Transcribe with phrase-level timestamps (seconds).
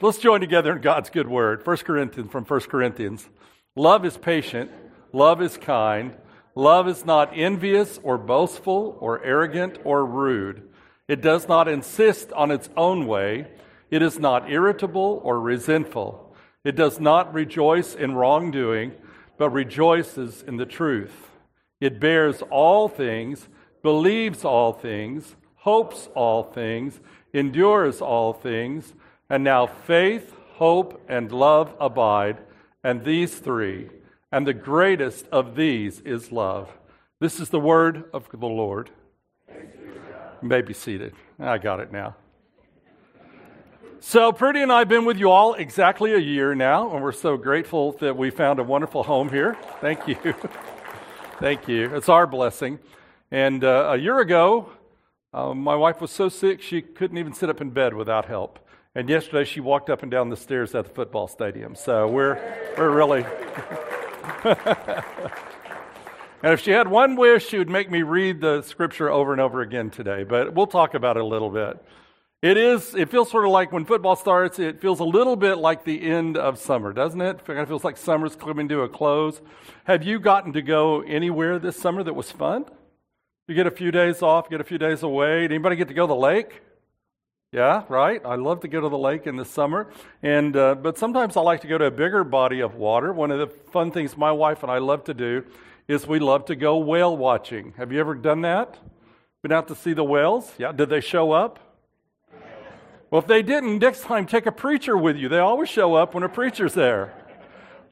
[0.00, 1.66] Let's join together in God's good word.
[1.66, 3.28] 1 Corinthians from 1 Corinthians.
[3.74, 4.70] Love is patient,
[5.12, 6.16] love is kind,
[6.54, 10.62] love is not envious or boastful or arrogant or rude.
[11.08, 13.48] It does not insist on its own way.
[13.90, 16.32] It is not irritable or resentful.
[16.62, 18.92] It does not rejoice in wrongdoing,
[19.36, 21.28] but rejoices in the truth.
[21.80, 23.48] It bears all things,
[23.82, 27.00] believes all things, hopes all things,
[27.32, 28.94] endures all things.
[29.30, 32.38] And now faith, hope, and love abide,
[32.82, 33.90] and these three.
[34.32, 36.70] And the greatest of these is love.
[37.20, 38.90] This is the word of the Lord.
[39.48, 41.14] You may be seated.
[41.38, 42.16] I got it now.
[44.00, 47.10] So, Prudy and I have been with you all exactly a year now, and we're
[47.10, 49.56] so grateful that we found a wonderful home here.
[49.80, 50.14] Thank you.
[51.40, 51.94] Thank you.
[51.94, 52.78] It's our blessing.
[53.32, 54.70] And uh, a year ago,
[55.34, 58.60] uh, my wife was so sick she couldn't even sit up in bed without help.
[58.94, 61.74] And yesterday she walked up and down the stairs at the football stadium.
[61.74, 62.34] So we're,
[62.76, 63.24] we're really.
[66.42, 69.40] and if she had one wish, she would make me read the scripture over and
[69.40, 70.24] over again today.
[70.24, 71.78] But we'll talk about it a little bit.
[72.40, 75.58] It is, it feels sort of like when football starts, it feels a little bit
[75.58, 77.40] like the end of summer, doesn't it?
[77.40, 79.40] It kind of feels like summer's coming to a close.
[79.84, 82.64] Have you gotten to go anywhere this summer that was fun?
[83.48, 85.40] You get a few days off, get a few days away.
[85.42, 86.62] Did anybody get to go to the lake?
[87.50, 88.20] Yeah, right.
[88.26, 89.90] I love to go to the lake in the summer,
[90.22, 93.10] and uh, but sometimes I like to go to a bigger body of water.
[93.10, 95.44] One of the fun things my wife and I love to do
[95.88, 97.72] is we love to go whale watching.
[97.78, 98.78] Have you ever done that?
[99.42, 100.52] Been out to see the whales?
[100.58, 100.72] Yeah.
[100.72, 101.58] Did they show up?
[103.10, 105.30] Well, if they didn't, next time take a preacher with you.
[105.30, 107.14] They always show up when a preacher's there,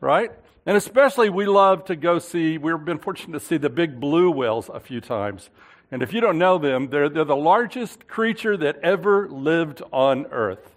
[0.02, 0.30] right?
[0.66, 2.58] And especially, we love to go see.
[2.58, 5.48] We've been fortunate to see the big blue whales a few times.
[5.90, 10.26] And if you don't know them, they're, they're the largest creature that ever lived on
[10.26, 10.74] Earth.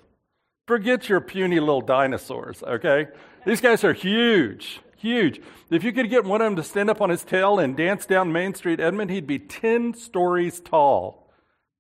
[0.68, 3.08] Forget your puny little dinosaurs, okay?
[3.46, 5.42] These guys are huge, huge.
[5.72, 8.06] If you could get one of them to stand up on his tail and dance
[8.06, 11.32] down Main Street, Edmond, he'd be 10 stories tall.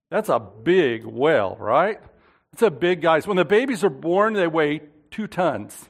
[0.09, 2.00] That's a big whale, right?
[2.53, 3.19] It's a big guy.
[3.22, 4.81] When the babies are born, they weigh
[5.12, 5.88] two tons.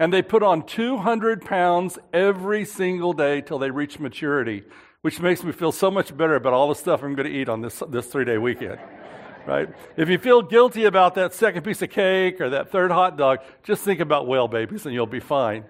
[0.00, 4.64] And they put on 200 pounds every single day till they reach maturity
[5.04, 7.50] which makes me feel so much better about all the stuff I'm going to eat
[7.50, 8.78] on this, this three day weekend.
[9.46, 9.68] Right?
[9.98, 13.40] If you feel guilty about that second piece of cake or that third hot dog,
[13.64, 15.66] just think about whale babies and you'll be fine.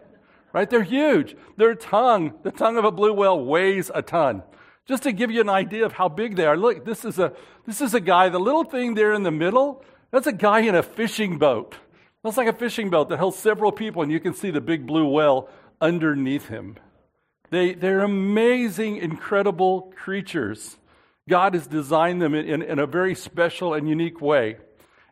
[0.52, 0.70] Right?
[0.70, 1.36] They're huge.
[1.56, 4.44] Their tongue, the tongue of a blue whale weighs a ton.
[4.86, 6.56] Just to give you an idea of how big they are.
[6.56, 7.32] Look, this is a
[7.66, 10.76] this is a guy, the little thing there in the middle, that's a guy in
[10.76, 11.74] a fishing boat.
[12.22, 14.86] That's like a fishing boat that holds several people, and you can see the big
[14.86, 15.48] blue whale
[15.80, 16.76] underneath him.
[17.50, 20.76] They, they're amazing, incredible creatures.
[21.28, 24.56] God has designed them in, in, in, a very special and unique way.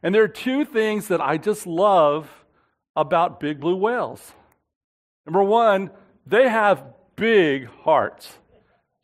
[0.02, 2.28] And there are two things that I just love
[2.96, 4.32] about big blue whales.
[5.26, 5.90] Number one,
[6.26, 6.84] they have
[7.16, 8.32] big hearts,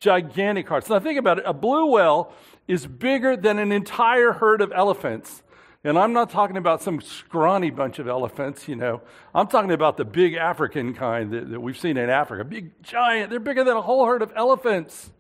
[0.00, 0.89] gigantic hearts.
[0.89, 2.33] Now, think about it a blue whale
[2.66, 5.43] is bigger than an entire herd of elephants.
[5.84, 9.00] And I'm not talking about some scrawny bunch of elephants, you know.
[9.33, 12.44] I'm talking about the big African kind that, that we've seen in Africa.
[12.44, 13.31] Big, giant.
[13.31, 15.11] They're bigger than a whole herd of elephants.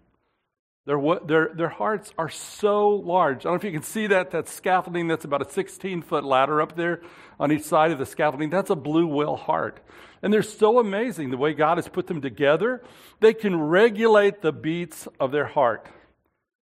[0.84, 3.40] Their, their, their hearts are so large.
[3.40, 4.32] I don't know if you can see that.
[4.32, 7.02] That scaffolding that's about a 16 foot ladder up there
[7.38, 8.50] on each side of the scaffolding.
[8.50, 9.80] That's a blue whale heart.
[10.22, 12.82] And they're so amazing the way God has put them together.
[13.20, 15.86] They can regulate the beats of their heart.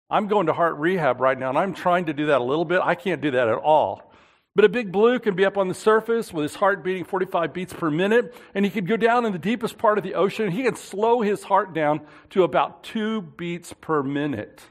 [0.08, 2.64] I'm going to heart rehab right now, and I'm trying to do that a little
[2.64, 2.80] bit.
[2.82, 4.12] I can't do that at all.
[4.54, 7.52] But a big blue can be up on the surface with his heart beating 45
[7.52, 10.50] beats per minute, and he could go down in the deepest part of the ocean.
[10.50, 12.00] He can slow his heart down
[12.30, 14.62] to about two beats per minute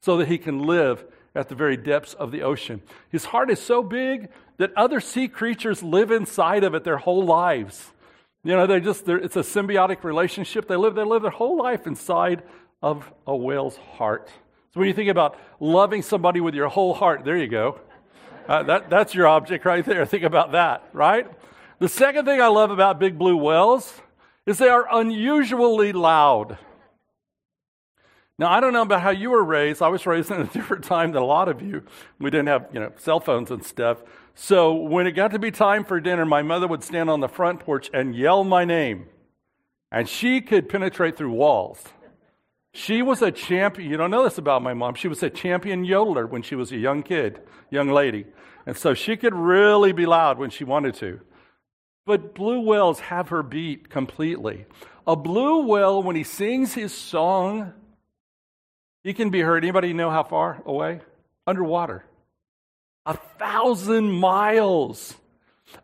[0.00, 2.80] so that he can live at the very depths of the ocean.
[3.10, 7.24] His heart is so big that other sea creatures live inside of it their whole
[7.24, 7.92] lives.
[8.44, 10.68] You know, they just, it's a symbiotic relationship.
[10.68, 12.44] They live, they live their whole life inside
[12.80, 14.30] of a whale's heart.
[14.74, 17.80] So when you think about loving somebody with your whole heart, there you go.
[18.46, 20.04] Uh, that, that's your object right there.
[20.06, 21.26] Think about that, right?
[21.78, 24.00] The second thing I love about big blue whales
[24.46, 26.58] is they are unusually loud.
[28.38, 29.82] Now, I don't know about how you were raised.
[29.82, 31.82] I was raised in a different time than a lot of you.
[32.18, 33.98] We didn't have, you know, cell phones and stuff.
[34.34, 37.28] So when it got to be time for dinner, my mother would stand on the
[37.28, 39.06] front porch and yell my name.
[39.90, 41.82] And she could penetrate through walls.
[42.78, 43.90] She was a champion.
[43.90, 44.94] You don't know this about my mom.
[44.94, 47.40] She was a champion yodeler when she was a young kid,
[47.70, 48.24] young lady.
[48.66, 51.20] And so she could really be loud when she wanted to.
[52.06, 54.66] But blue whales have her beat completely.
[55.08, 57.72] A blue whale, when he sings his song,
[59.02, 59.64] he can be heard.
[59.64, 61.00] Anybody know how far away?
[61.48, 62.04] Underwater.
[63.04, 65.16] A thousand miles.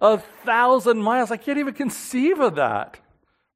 [0.00, 1.32] A thousand miles.
[1.32, 3.00] I can't even conceive of that.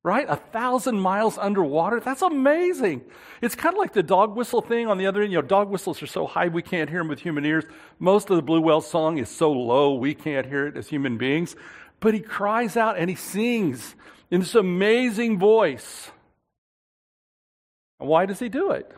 [0.09, 0.25] Right?
[0.27, 2.01] A thousand miles underwater.
[2.01, 3.03] That's amazing.
[3.43, 5.33] It's kind of like the dog whistle thing on the other end.
[5.33, 7.65] You know, dog whistles are so high we can't hear them with human ears.
[7.99, 11.19] Most of the blue whale song is so low we can't hear it as human
[11.19, 11.57] beings.
[12.01, 13.97] But he cries out and he sings
[14.31, 16.11] in this amazing voice.
[18.01, 18.91] And why does he do it?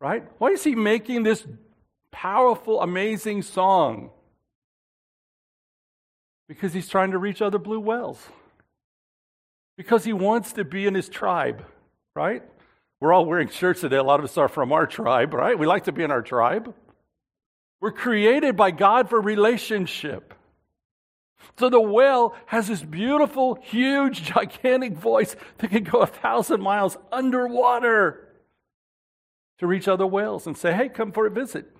[0.00, 0.24] Right?
[0.38, 1.46] Why is he making this
[2.10, 4.08] powerful, amazing song?
[6.48, 8.26] Because he's trying to reach other blue whales.
[9.80, 11.64] Because he wants to be in his tribe,
[12.14, 12.42] right?
[13.00, 13.96] We're all wearing shirts today.
[13.96, 15.58] A lot of us are from our tribe, right?
[15.58, 16.74] We like to be in our tribe.
[17.80, 20.34] We're created by God for relationship.
[21.58, 26.98] So the whale has this beautiful, huge, gigantic voice that can go a thousand miles
[27.10, 28.28] underwater
[29.60, 31.74] to reach other whales and say, hey, come for a visit.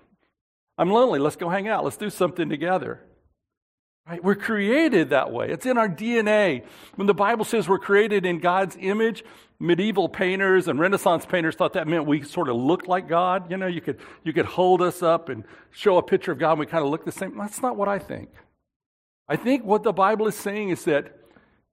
[0.75, 1.19] I'm lonely.
[1.19, 1.83] Let's go hang out.
[1.83, 2.99] Let's do something together.
[4.07, 4.23] Right?
[4.23, 5.49] We're created that way.
[5.49, 6.65] It's in our DNA.
[6.95, 9.23] When the Bible says we're created in God's image,
[9.59, 13.51] medieval painters and Renaissance painters thought that meant we sort of looked like God.
[13.51, 16.51] You know, you could, you could hold us up and show a picture of God
[16.51, 17.37] and we kind of look the same.
[17.37, 18.29] That's not what I think.
[19.27, 21.15] I think what the Bible is saying is that,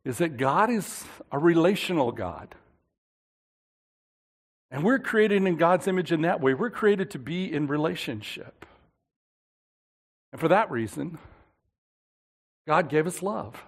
[0.05, 2.55] is that God is a relational God.
[4.71, 6.53] And we're created in God's image in that way.
[6.53, 8.67] We're created to be in relationship.
[10.31, 11.19] And for that reason,
[12.69, 13.65] God gave us love.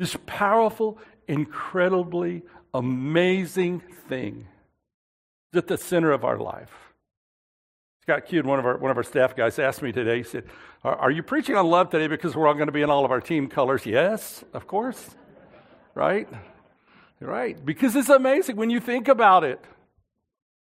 [0.00, 0.98] This powerful,
[1.28, 2.42] incredibly
[2.74, 4.48] amazing thing
[5.52, 6.72] is at the center of our life.
[8.02, 10.18] Scott Cute, one of our one of our staff guys, asked me today.
[10.18, 10.42] He said,
[10.82, 13.04] are, "Are you preaching on love today because we're all going to be in all
[13.04, 15.14] of our team colors?" Yes, of course.
[15.94, 16.28] Right,
[17.20, 17.64] right.
[17.64, 19.64] Because it's amazing when you think about it.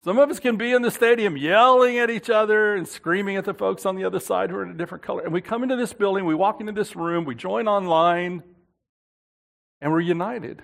[0.03, 3.45] Some of us can be in the stadium yelling at each other and screaming at
[3.45, 5.23] the folks on the other side who are in a different color.
[5.23, 8.44] And we come into this building, we walk into this room, we join online,
[9.81, 10.61] and we're united.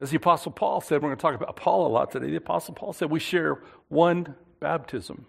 [0.00, 2.30] As the Apostle Paul said, we're going to talk about Paul a lot today.
[2.30, 5.26] The Apostle Paul said we share one baptism.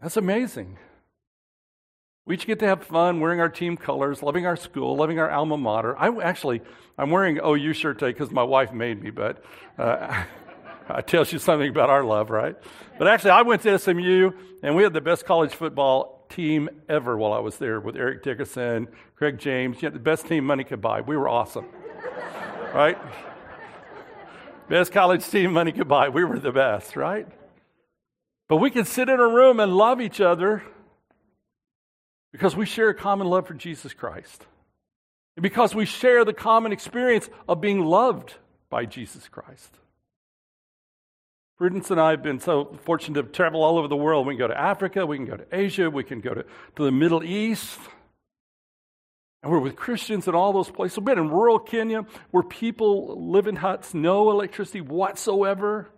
[0.00, 0.78] That's amazing.
[2.28, 5.30] We each get to have fun wearing our team colors, loving our school, loving our
[5.30, 5.98] alma mater.
[5.98, 6.60] I actually,
[6.98, 9.42] I'm wearing OU shirt today because my wife made me, but
[9.78, 10.24] uh,
[10.90, 12.54] it tells you something about our love, right?
[12.98, 14.32] But actually, I went to SMU
[14.62, 18.22] and we had the best college football team ever while I was there with Eric
[18.22, 19.80] Dickerson, Craig James.
[19.80, 21.00] You had the best team money could buy.
[21.00, 21.64] We were awesome,
[22.74, 22.98] right?
[24.68, 26.10] Best college team money could buy.
[26.10, 27.26] We were the best, right?
[28.48, 30.62] But we could sit in a room and love each other
[32.32, 34.44] because we share a common love for Jesus Christ.
[35.36, 38.34] And because we share the common experience of being loved
[38.70, 39.72] by Jesus Christ.
[41.58, 44.26] Prudence and I have been so fortunate to travel all over the world.
[44.26, 46.44] We can go to Africa, we can go to Asia, we can go to,
[46.76, 47.78] to the Middle East.
[49.42, 50.98] And we're with Christians in all those places.
[50.98, 55.88] We've been in rural Kenya where people live in huts, no electricity whatsoever.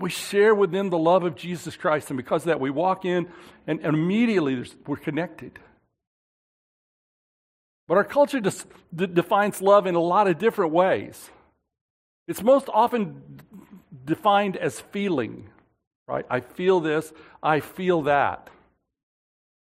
[0.00, 2.10] We share with them the love of Jesus Christ.
[2.10, 3.28] And because of that, we walk in
[3.66, 5.58] and, and immediately we're connected.
[7.86, 11.30] But our culture d- defines love in a lot of different ways.
[12.26, 13.40] It's most often
[14.04, 15.48] defined as feeling,
[16.06, 16.26] right?
[16.28, 17.12] I feel this,
[17.42, 18.50] I feel that.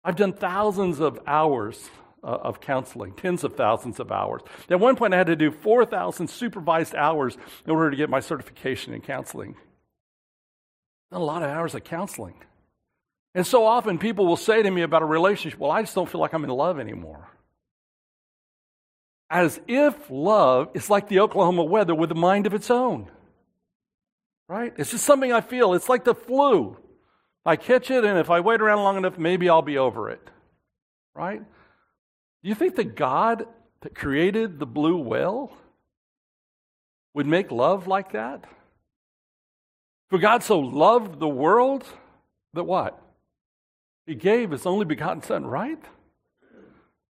[0.03, 1.91] I've done thousands of hours
[2.23, 4.43] uh, of counseling, tens of thousands of hours.
[4.69, 8.21] At one point, I had to do 4,000 supervised hours in order to get my
[8.21, 9.57] certification in counseling.
[11.13, 12.35] A lot of hours of counseling.
[13.35, 16.09] And so often, people will say to me about a relationship, Well, I just don't
[16.09, 17.29] feel like I'm in love anymore.
[19.29, 23.09] As if love is like the Oklahoma weather with a mind of its own.
[24.49, 24.73] Right?
[24.77, 25.75] It's just something I feel.
[25.75, 26.77] It's like the flu.
[27.47, 30.29] I catch it, and if I wait around long enough, maybe I'll be over it.
[31.15, 31.41] Right?
[32.43, 33.47] Do you think that God
[33.83, 35.53] that created the blue whale
[37.15, 38.45] would make love like that?
[40.11, 41.85] For God so loved the world
[42.55, 43.01] that what?
[44.07, 45.83] He gave his only begotten Son, right?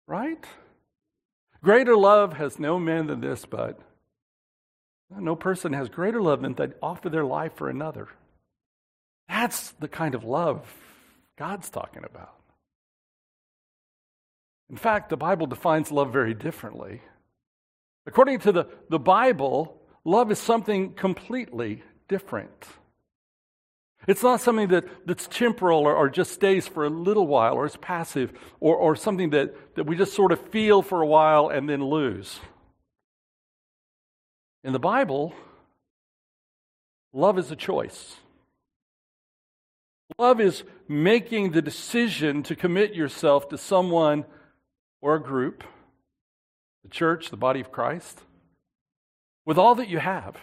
[0.08, 0.46] Right?
[1.64, 3.80] Greater love has no man than this, but
[5.10, 8.10] no person has greater love than to offer their life for another.
[9.28, 10.72] That's the kind of love
[11.38, 12.36] God's talking about.
[14.70, 17.02] In fact, the Bible defines love very differently.
[18.06, 22.68] According to the, the Bible, love is something completely different.
[24.08, 27.66] It's not something that, that's temporal or, or, just stays for a little while or
[27.66, 31.50] is passive or, or something that, that we just sort of feel for a while
[31.50, 32.40] and then lose.
[34.64, 35.34] In the Bible,
[37.14, 38.18] love is a choice.
[40.18, 44.26] Love is making the decision to commit yourself to someone
[45.02, 45.64] or a group,
[46.84, 48.20] the church, the body of Christ,
[49.46, 50.38] with all that you have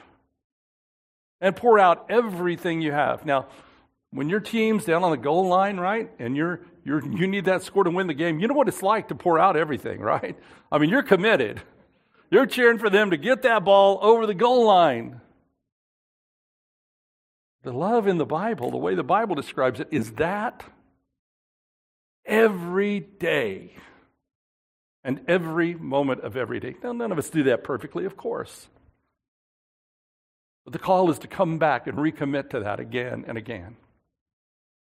[1.41, 3.25] and pour out everything you have.
[3.25, 3.47] Now,
[4.11, 7.63] when your team's down on the goal line, right, and you're, you're, you need that
[7.63, 10.37] score to win the game, you know what it's like to pour out everything, right?
[10.71, 11.63] I mean, you're committed.
[12.31, 15.21] You're cheering for them to get that ball over the goal line.
[17.63, 20.65] The love in the Bible, the way the Bible describes it, is that
[22.25, 23.75] every day
[25.05, 26.75] and every moment of every day.
[26.83, 28.69] Now, none of us do that perfectly, of course.
[30.71, 33.77] But the call is to come back and recommit to that again and again.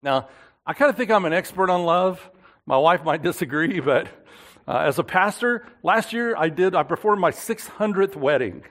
[0.02, 0.28] Now,
[0.66, 2.30] I kind of think I'm an expert on love.
[2.66, 4.06] My wife might disagree, but
[4.68, 8.64] uh, as a pastor, last year I did, I performed my 600th wedding.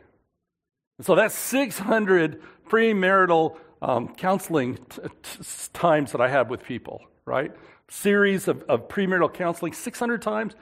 [1.00, 2.40] And so that's 600
[2.70, 5.44] premarital um, counseling t- t-
[5.74, 7.52] times that I had with people, right?
[7.90, 10.54] Series of, of premarital counseling, 600 times.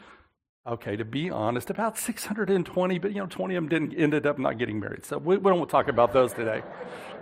[0.68, 4.38] Okay, to be honest, about 620, but you know, 20 of them didn't ended up
[4.38, 5.06] not getting married.
[5.06, 6.62] So we, we don't talk about those today.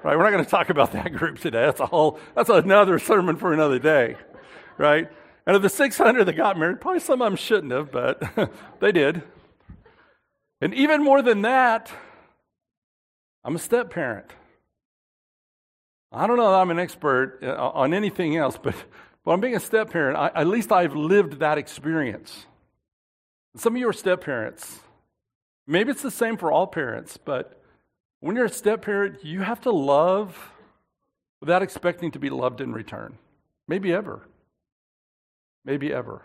[0.03, 0.17] Right?
[0.17, 1.65] We're not going to talk about that group today.
[1.65, 4.15] That's a whole that's another sermon for another day.
[4.77, 5.10] Right?
[5.46, 8.51] And of the 600 that got married, probably some of them shouldn't have, but
[8.82, 9.24] they did.
[10.60, 11.91] And even more than that,
[13.46, 14.25] I'm a step parent.
[16.12, 18.75] I don't know that I'm an expert uh, on anything else, but,
[19.24, 20.17] but I'm being a step parent.
[20.36, 22.46] At least I've lived that experience.
[23.58, 24.80] Some of you are step parents.
[25.66, 27.62] Maybe it's the same for all parents, but
[28.20, 30.52] when you're a step parent, you have to love
[31.40, 33.18] without expecting to be loved in return.
[33.68, 34.22] Maybe ever.
[35.66, 36.22] Maybe ever.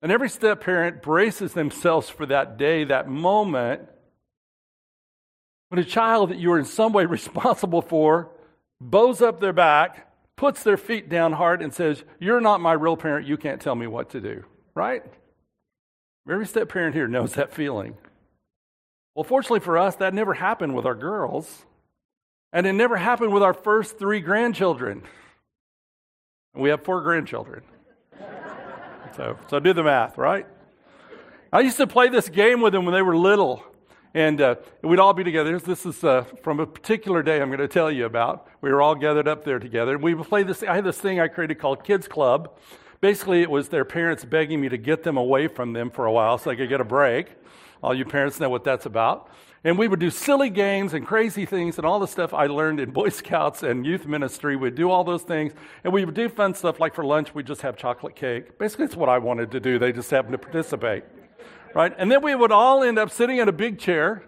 [0.00, 3.82] And every step parent braces themselves for that day, that moment,
[5.68, 8.30] when a child that you are in some way responsible for
[8.80, 12.96] bows up their back, puts their feet down hard, and says, You're not my real
[12.96, 13.26] parent.
[13.26, 14.44] You can't tell me what to do.
[14.74, 15.04] Right?
[16.30, 17.96] Every step parent here knows that feeling.
[19.14, 21.66] Well, fortunately for us, that never happened with our girls.
[22.52, 25.02] And it never happened with our first three grandchildren.
[26.54, 27.62] We have four grandchildren.
[29.16, 30.46] so, so do the math, right?
[31.52, 33.64] I used to play this game with them when they were little.
[34.14, 35.58] And uh, we'd all be together.
[35.58, 38.46] This is uh, from a particular day I'm going to tell you about.
[38.60, 39.94] We were all gathered up there together.
[39.94, 40.62] And we would play this.
[40.62, 42.54] I had this thing I created called Kids Club.
[43.02, 46.12] Basically, it was their parents begging me to get them away from them for a
[46.12, 47.32] while so they could get a break.
[47.82, 49.28] All you parents know what that's about.
[49.64, 52.78] And we would do silly games and crazy things and all the stuff I learned
[52.78, 54.54] in Boy Scouts and youth ministry.
[54.54, 55.52] We'd do all those things.
[55.82, 58.56] And we would do fun stuff like for lunch, we'd just have chocolate cake.
[58.56, 59.80] Basically, it's what I wanted to do.
[59.80, 61.02] They just happened to participate.
[61.74, 61.92] Right?
[61.98, 64.22] And then we would all end up sitting in a big chair.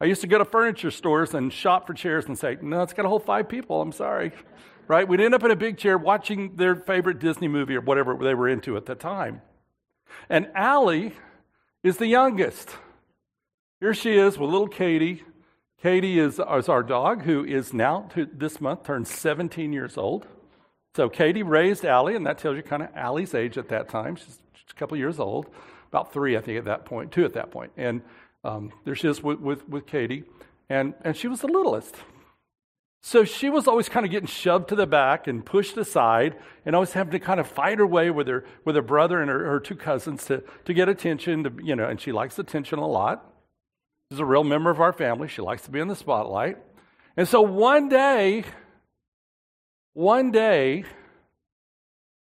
[0.00, 2.94] I used to go to furniture stores and shop for chairs and say, no, it's
[2.94, 3.82] got to hold five people.
[3.82, 4.32] I'm sorry
[4.88, 5.06] right?
[5.06, 8.34] We'd end up in a big chair watching their favorite Disney movie or whatever they
[8.34, 9.42] were into at the time.
[10.28, 11.12] And Allie
[11.82, 12.70] is the youngest.
[13.80, 15.22] Here she is with little Katie.
[15.82, 20.26] Katie is, is our dog who is now, this month, turned 17 years old.
[20.96, 24.16] So Katie raised Allie, and that tells you kind of Allie's age at that time.
[24.16, 25.50] She's, she's a couple years old,
[25.88, 27.72] about three, I think, at that point, two at that point.
[27.76, 28.00] And
[28.44, 30.24] um, there she is with, with, with Katie.
[30.70, 31.96] And, and she was the littlest.
[33.06, 36.74] So she was always kind of getting shoved to the back and pushed aside and
[36.74, 39.44] always having to kind of fight her way with her, with her brother and her,
[39.44, 42.86] her two cousins to, to get attention, to, you know, and she likes attention a
[42.86, 43.30] lot.
[44.10, 45.28] She's a real member of our family.
[45.28, 46.56] She likes to be in the spotlight.
[47.14, 48.44] And so one day,
[49.92, 50.84] one day,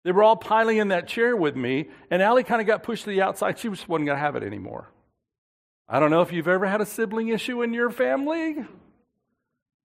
[0.05, 3.05] they were all piling in that chair with me, and Allie kind of got pushed
[3.05, 3.57] to the outside.
[3.61, 4.91] She just wasn't going to have it anymore.
[5.89, 8.67] I don't know if you've ever had a sibling issue in your family.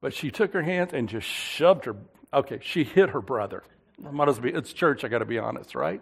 [0.04, 1.96] But she took her hands and just shoved her.
[2.34, 3.64] Okay, she hit her brother.
[4.06, 6.02] I might as well be, it's church, I got to be honest, right?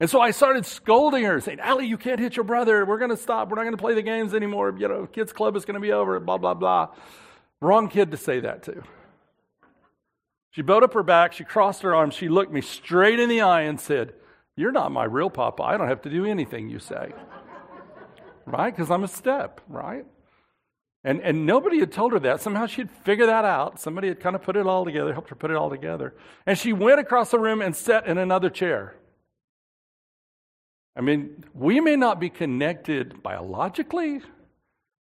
[0.00, 2.84] And so I started scolding her, saying, Allie, you can't hit your brother.
[2.84, 3.50] We're going to stop.
[3.50, 4.74] We're not going to play the games anymore.
[4.76, 6.88] You know, kids' club is going to be over, blah, blah, blah.
[7.60, 8.82] Wrong kid to say that to.
[10.50, 11.34] She bowed up her back.
[11.34, 12.14] She crossed her arms.
[12.14, 14.14] She looked me straight in the eye and said,
[14.56, 15.62] You're not my real papa.
[15.62, 17.12] I don't have to do anything you say.
[18.44, 18.74] right?
[18.74, 20.04] Because I'm a step, right?
[21.04, 22.40] And, and nobody had told her that.
[22.40, 23.78] Somehow she'd figure that out.
[23.78, 26.14] Somebody had kind of put it all together, helped her put it all together.
[26.46, 28.94] And she went across the room and sat in another chair.
[30.96, 34.22] I mean, we may not be connected biologically,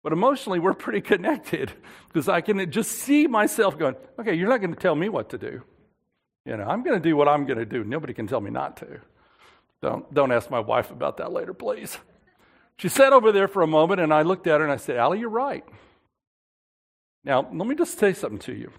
[0.02, 1.74] but emotionally we're pretty connected
[2.08, 5.30] because I can just see myself going, okay, you're not going to tell me what
[5.32, 5.62] to do.
[6.46, 7.84] You know, I'm going to do what I'm going to do.
[7.84, 9.02] Nobody can tell me not to.
[9.82, 11.98] Don't, don't ask my wife about that later, please.
[12.78, 14.98] She sat over there for a moment, and I looked at her and I said,
[14.98, 15.64] Allie, you're right.
[17.24, 18.72] Now, let me just say something to you.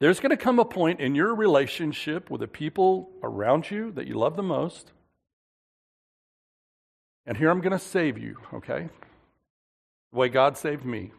[0.00, 4.06] There's going to come a point in your relationship with the people around you that
[4.06, 4.92] you love the most.
[7.26, 8.88] And here I'm going to save you, okay?
[10.12, 11.12] The way God saved me.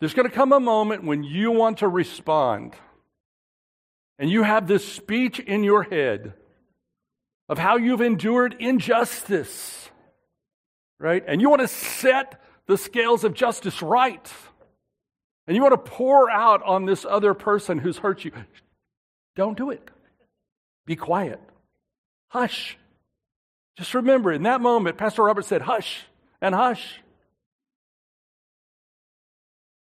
[0.00, 2.74] There's going to come a moment when you want to respond.
[4.18, 6.34] And you have this speech in your head
[7.48, 9.85] of how you've endured injustice,
[10.98, 11.22] right?
[11.26, 14.32] And you want to set the scales of justice right.
[15.46, 18.32] And you want to pour out on this other person who's hurt you.
[19.36, 19.90] Don't do it.
[20.86, 21.40] Be quiet.
[22.28, 22.78] Hush.
[23.76, 26.04] Just remember, in that moment, Pastor Robert said, hush
[26.40, 27.00] and hush.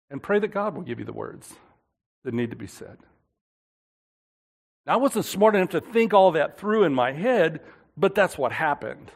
[0.10, 1.54] And pray that God will give you the words
[2.24, 2.98] that need to be said.
[4.86, 7.62] Now, I wasn't smart enough to think all that through in my head,
[7.98, 9.12] but that's what happened.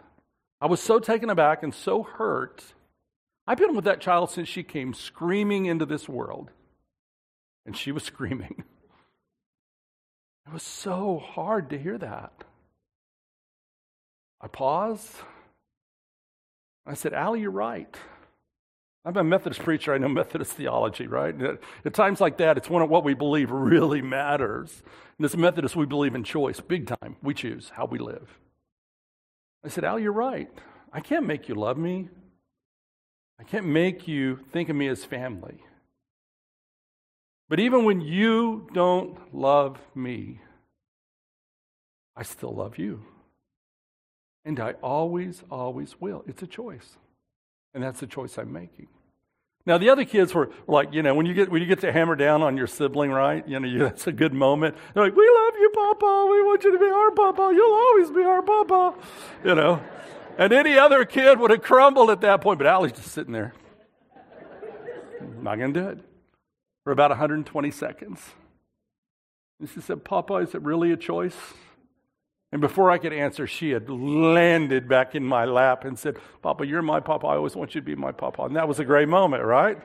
[0.59, 2.63] I was so taken aback and so hurt.
[3.45, 6.51] I've been with that child since she came screaming into this world.
[7.65, 8.63] And she was screaming.
[10.47, 12.43] It was so hard to hear that.
[14.39, 15.11] I paused.
[16.85, 17.95] I said, Allie, you're right.
[19.03, 19.93] I'm a Methodist preacher.
[19.93, 21.35] I know Methodist theology, right?
[21.85, 24.83] At times like that, it's one of what we believe really matters.
[25.17, 27.15] And as Methodists, we believe in choice, big time.
[27.21, 28.37] We choose how we live.
[29.63, 30.49] I said, Al, you're right.
[30.93, 32.09] I can't make you love me.
[33.39, 35.63] I can't make you think of me as family.
[37.49, 40.41] But even when you don't love me,
[42.15, 43.03] I still love you.
[44.43, 46.23] And I always, always will.
[46.27, 46.97] It's a choice.
[47.73, 48.87] And that's the choice I'm making.
[49.65, 51.91] Now the other kids were like, you know, when you get when you get to
[51.91, 53.45] hammer down on your sibling, right?
[53.47, 54.75] You know, you, that's a good moment.
[54.93, 55.47] They're like, "We love
[55.77, 56.27] Papa.
[56.31, 57.51] We want you to be our Papa.
[57.53, 58.96] You'll always be our Papa."
[59.43, 59.81] You know,
[60.38, 63.53] and any other kid would have crumbled at that point, but Allie's just sitting there.
[65.41, 66.00] Not going to do it
[66.84, 68.34] for about 120 seconds.
[69.60, 71.38] And she said, "Papa, is it really a choice?"
[72.51, 76.66] And before I could answer, she had landed back in my lap and said, Papa,
[76.66, 77.27] you're my papa.
[77.27, 78.44] I always want you to be my papa.
[78.44, 79.77] And that was a great moment, right?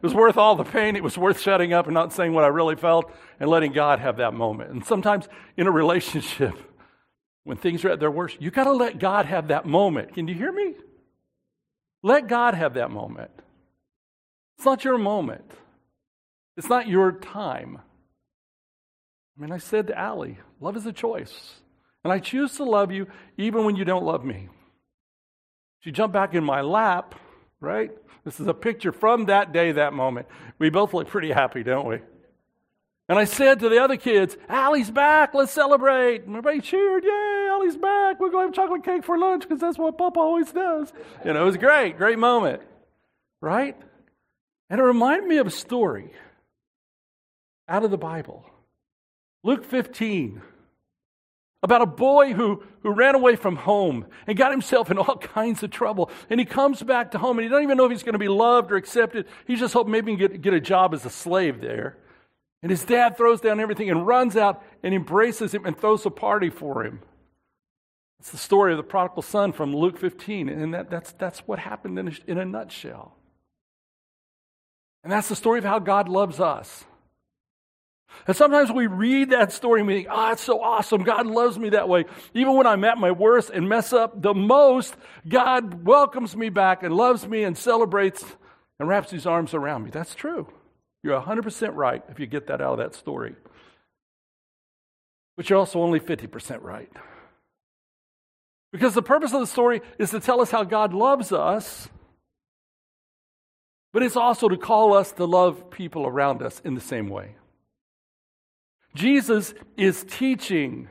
[0.00, 0.96] It was worth all the pain.
[0.96, 3.98] It was worth shutting up and not saying what I really felt and letting God
[3.98, 4.70] have that moment.
[4.70, 6.54] And sometimes in a relationship,
[7.44, 10.14] when things are at their worst, you got to let God have that moment.
[10.14, 10.74] Can you hear me?
[12.02, 13.30] Let God have that moment.
[14.56, 15.50] It's not your moment,
[16.56, 17.78] it's not your time.
[19.36, 21.60] I mean, I said to Allie, love is a choice.
[22.04, 24.48] And I choose to love you even when you don't love me.
[25.80, 27.14] She jumped back in my lap,
[27.60, 27.90] right?
[28.24, 30.26] This is a picture from that day, that moment.
[30.58, 31.98] We both look pretty happy, don't we?
[33.08, 36.22] And I said to the other kids, Allie's back, let's celebrate.
[36.22, 38.20] And everybody cheered, yay, Allie's back.
[38.20, 40.92] We're going to have chocolate cake for lunch because that's what Papa always does.
[41.24, 42.62] You know, it was great, great moment,
[43.40, 43.76] right?
[44.68, 46.12] And it reminded me of a story
[47.68, 48.44] out of the Bible.
[49.42, 50.42] Luke 15
[51.62, 55.62] about a boy who, who ran away from home and got himself in all kinds
[55.62, 56.10] of trouble.
[56.30, 58.18] And he comes back to home and he doesn't even know if he's going to
[58.18, 59.26] be loved or accepted.
[59.46, 61.98] He's just hoping maybe he can get, get a job as a slave there.
[62.62, 66.10] And his dad throws down everything and runs out and embraces him and throws a
[66.10, 67.00] party for him.
[68.20, 70.48] It's the story of the prodigal son from Luke 15.
[70.48, 73.16] And that, that's, that's what happened in a, in a nutshell.
[75.02, 76.84] And that's the story of how God loves us.
[78.26, 81.02] And sometimes we read that story and we think, ah, oh, it's so awesome.
[81.02, 82.04] God loves me that way.
[82.34, 84.94] Even when I'm at my worst and mess up the most,
[85.28, 88.24] God welcomes me back and loves me and celebrates
[88.78, 89.90] and wraps his arms around me.
[89.90, 90.46] That's true.
[91.02, 93.34] You're 100% right if you get that out of that story.
[95.36, 96.90] But you're also only 50% right.
[98.72, 101.88] Because the purpose of the story is to tell us how God loves us,
[103.92, 107.34] but it's also to call us to love people around us in the same way.
[108.94, 110.88] Jesus is teaching.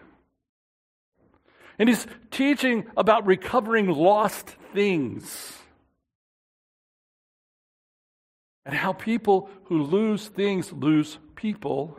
[1.77, 5.53] And he's teaching about recovering lost things.
[8.65, 11.97] And how people who lose things lose people.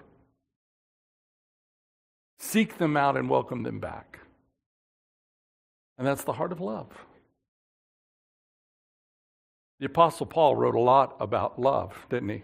[2.38, 4.20] Seek them out and welcome them back.
[5.98, 6.88] And that's the heart of love.
[9.80, 12.42] The Apostle Paul wrote a lot about love, didn't he?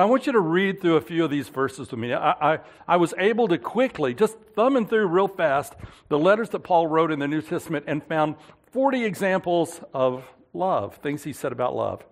[0.00, 2.12] I want you to read through a few of these verses with me.
[2.12, 5.74] I, I, I, was able to quickly, just thumbing through real fast,
[6.08, 8.36] the letters that Paul wrote in the New Testament and found
[8.70, 12.04] 40 examples of love, things he said about love.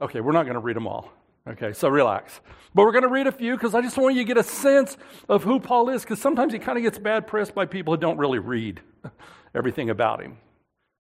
[0.00, 1.10] Okay, we're not going to read them all.
[1.48, 2.40] Okay, so relax.
[2.74, 4.42] But we're going to read a few because I just want you to get a
[4.42, 4.96] sense
[5.28, 8.00] of who Paul is because sometimes he kind of gets bad press by people who
[8.00, 8.80] don't really read
[9.54, 10.38] everything about him.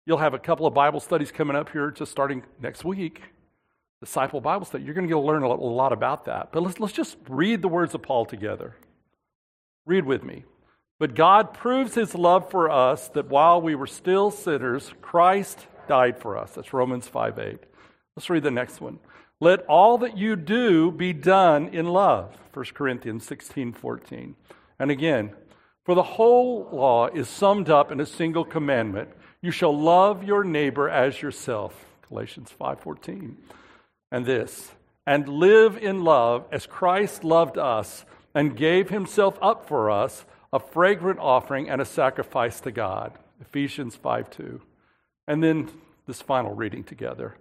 [0.05, 3.21] You'll have a couple of Bible studies coming up here just starting next week
[3.99, 4.83] disciple Bible study.
[4.83, 6.51] You're going to learn a lot about that.
[6.51, 8.75] But let's, let's just read the words of Paul together.
[9.85, 10.45] Read with me.
[10.99, 16.19] But God proves his love for us that while we were still sinners, Christ died
[16.19, 16.51] for us.
[16.51, 17.59] That's Romans 5 8.
[18.15, 18.99] Let's read the next one.
[19.39, 22.35] Let all that you do be done in love.
[22.53, 24.35] 1 Corinthians 16 14.
[24.79, 25.31] And again,
[25.85, 29.09] for the whole law is summed up in a single commandment
[29.41, 31.85] you shall love your neighbor as yourself.
[32.09, 33.37] Galatians 5:14.
[34.11, 34.71] And this,
[35.05, 40.59] and live in love as Christ loved us and gave himself up for us, a
[40.59, 43.17] fragrant offering and a sacrifice to God.
[43.41, 44.61] Ephesians 5:2.
[45.27, 45.69] And then
[46.05, 47.35] this final reading together.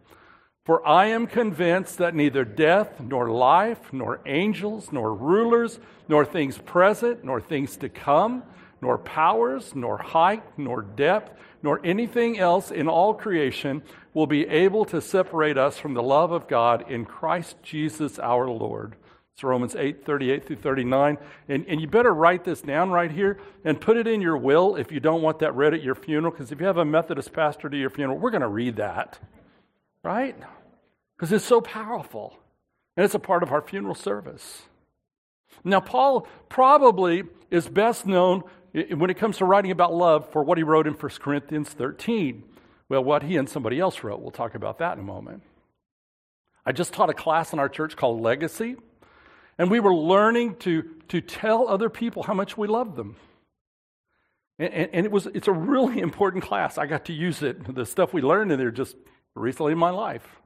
[0.64, 6.59] For I am convinced that neither death, nor life, nor angels, nor rulers, nor things
[6.59, 8.42] present, nor things to come,
[8.83, 13.83] nor powers, nor height, nor depth, nor anything else in all creation
[14.14, 18.49] will be able to separate us from the love of God in Christ Jesus our
[18.49, 18.97] Lord.
[19.35, 21.19] It's Romans 8, 38 through 39.
[21.49, 24.77] And, and you better write this down right here and put it in your will
[24.77, 27.35] if you don't want that read at your funeral, because if you have a Methodist
[27.35, 29.19] pastor to your funeral, we're going to read that
[30.07, 30.37] right?
[31.16, 32.38] Because it's so powerful.
[32.97, 34.62] And it's a part of our funeral service.
[35.64, 40.59] Now, Paul probably is best known when it comes to writing about love for what
[40.59, 42.42] he wrote in 1 Corinthians 13.
[42.88, 44.20] Well, what he and somebody else wrote.
[44.20, 45.42] We'll talk about that in a moment.
[46.64, 48.76] I just taught a class in our church called Legacy,
[49.59, 53.16] and we were learning to, to tell other people how much we love them.
[54.59, 56.79] And, and, and, it was, it's a really important class.
[56.79, 58.96] I got to use it, the stuff we learned in there just
[59.35, 60.40] recently in my life.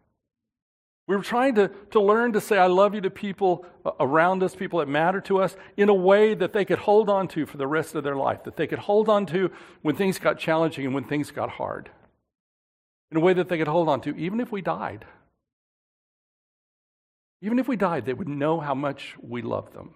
[1.11, 4.45] We were trying to, to learn to say, I love you to people uh, around
[4.45, 7.47] us, people that matter to us, in a way that they could hold on to
[7.47, 9.51] for the rest of their life, that they could hold on to
[9.83, 11.91] when things got challenging and when things got hard,
[13.11, 15.05] in a way that they could hold on to, even if we died.
[17.43, 19.91] Even if we died, they would know how much we love them.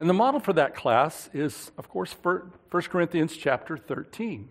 [0.00, 4.48] And the model for that class is, of course, 1 Corinthians chapter 13.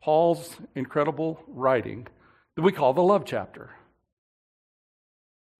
[0.00, 2.08] Paul's incredible writing
[2.56, 3.70] that we call the love chapter.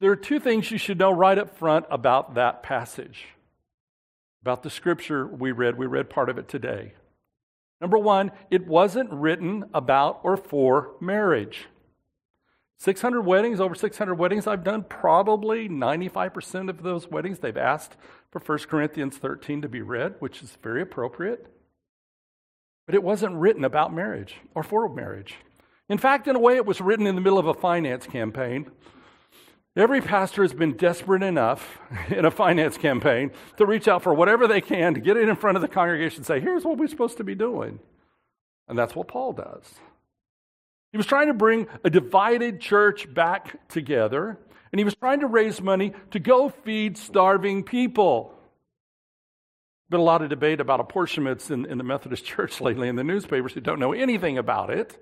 [0.00, 3.26] There are two things you should know right up front about that passage,
[4.42, 5.78] about the scripture we read.
[5.78, 6.94] We read part of it today.
[7.80, 11.66] Number one, it wasn't written about or for marriage.
[12.78, 17.96] 600 weddings, over 600 weddings I've done, probably 95% of those weddings they've asked
[18.30, 21.46] for 1 Corinthians 13 to be read, which is very appropriate.
[22.84, 25.36] But it wasn't written about marriage or for marriage.
[25.88, 28.70] In fact, in a way, it was written in the middle of a finance campaign.
[29.76, 34.48] Every pastor has been desperate enough in a finance campaign to reach out for whatever
[34.48, 36.88] they can to get it in front of the congregation and say, here's what we're
[36.88, 37.78] supposed to be doing.
[38.68, 39.74] And that's what Paul does.
[40.92, 44.38] He was trying to bring a divided church back together,
[44.72, 48.36] and he was trying to raise money to go feed starving people
[49.88, 53.04] been a lot of debate about apportionments in, in the Methodist Church lately in the
[53.04, 54.98] newspapers who don't know anything about it.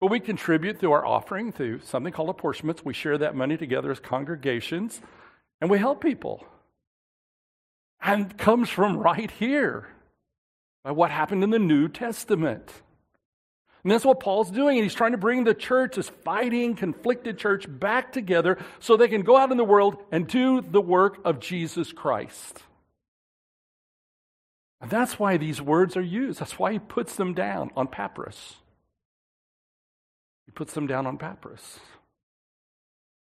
[0.00, 2.84] But we contribute through our offering through something called apportionments.
[2.84, 5.00] We share that money together as congregations
[5.60, 6.46] and we help people.
[8.00, 9.88] And comes from right here
[10.84, 12.72] by what happened in the New Testament.
[13.82, 14.78] And that's what Paul's doing.
[14.78, 19.08] And he's trying to bring the church, this fighting, conflicted church, back together so they
[19.08, 22.62] can go out in the world and do the work of Jesus Christ.
[24.80, 26.38] And that's why these words are used.
[26.38, 28.56] That's why he puts them down on papyrus.
[30.48, 31.78] He puts them down on papyrus.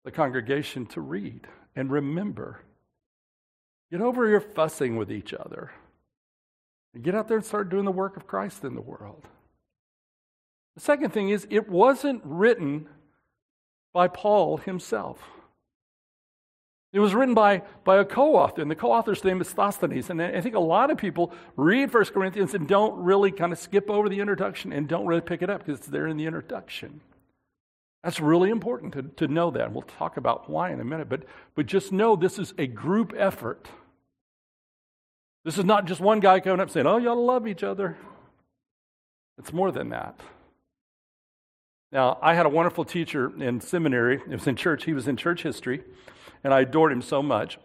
[0.05, 2.62] The congregation to read and remember.
[3.91, 5.69] Get over your fussing with each other.
[6.95, 9.27] And get out there and start doing the work of Christ in the world.
[10.73, 12.89] The second thing is, it wasn't written
[13.93, 15.21] by Paul himself.
[16.91, 20.10] It was written by, by a co author, and the co author's name is Sosthenes.
[20.10, 23.60] And I think a lot of people read 1 Corinthians and don't really kind of
[23.60, 26.25] skip over the introduction and don't really pick it up because it's there in the
[26.25, 27.01] introduction.
[28.03, 29.71] That's really important to, to know that.
[29.71, 31.23] We'll talk about why in a minute, but,
[31.55, 33.67] but just know this is a group effort.
[35.45, 37.97] This is not just one guy coming up saying, Oh, y'all love each other.
[39.37, 40.19] It's more than that.
[41.91, 44.15] Now, I had a wonderful teacher in seminary.
[44.15, 44.85] It was in church.
[44.85, 45.83] He was in church history
[46.43, 47.59] and I adored him so much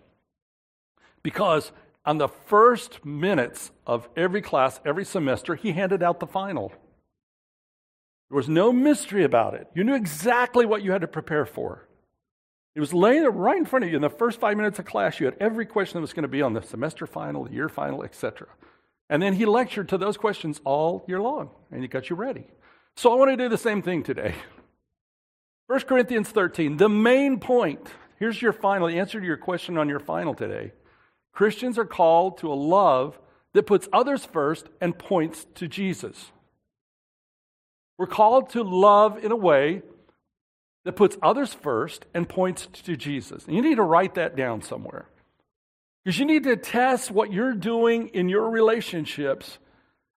[1.23, 1.73] because
[2.05, 6.73] on the first minutes of every class, every semester, he handed out the final.
[8.31, 9.69] There was no mystery about it.
[9.75, 11.87] You knew exactly what you had to prepare for.
[12.75, 15.19] It was laying right in front of you in the first five minutes of class.
[15.19, 17.69] You had every question that was going to be on the semester final, the year
[17.69, 18.49] final, etc.
[19.09, 22.47] And then he lectured to those questions all year long, and he got you ready.
[22.97, 24.35] So I want to do the same thing today.
[25.69, 27.87] 1 Corinthians 13, the main point.
[28.19, 30.73] Here's your final answer to your question on your final today.
[31.33, 33.19] Christians are called to a love
[33.53, 36.31] that puts others first and points to Jesus.
[37.99, 39.83] We're called to love in a way
[40.85, 43.45] that puts others first and points to Jesus.
[43.45, 45.07] And you need to write that down somewhere.
[46.05, 49.59] Because you need to test what you're doing in your relationships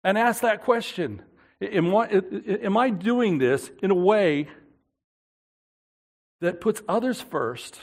[0.04, 1.22] and ask that question
[1.60, 4.48] Am I doing this in a way
[6.42, 7.80] that puts others first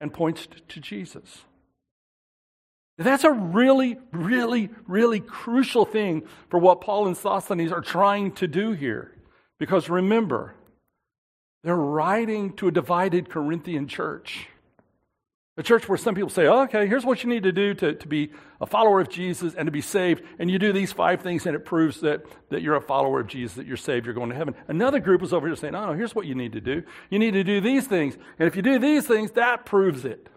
[0.00, 1.42] and points to Jesus?
[2.96, 8.46] That's a really, really, really crucial thing for what Paul and Sosthenes are trying to
[8.46, 9.12] do here.
[9.58, 10.54] Because remember,
[11.64, 14.46] they're writing to a divided Corinthian church.
[15.56, 17.94] A church where some people say, oh, okay, here's what you need to do to,
[17.94, 20.22] to be a follower of Jesus and to be saved.
[20.40, 23.28] And you do these five things, and it proves that, that you're a follower of
[23.28, 24.56] Jesus, that you're saved, you're going to heaven.
[24.66, 26.82] Another group is over here saying, oh, no, here's what you need to do.
[27.08, 28.16] You need to do these things.
[28.38, 30.28] And if you do these things, that proves it.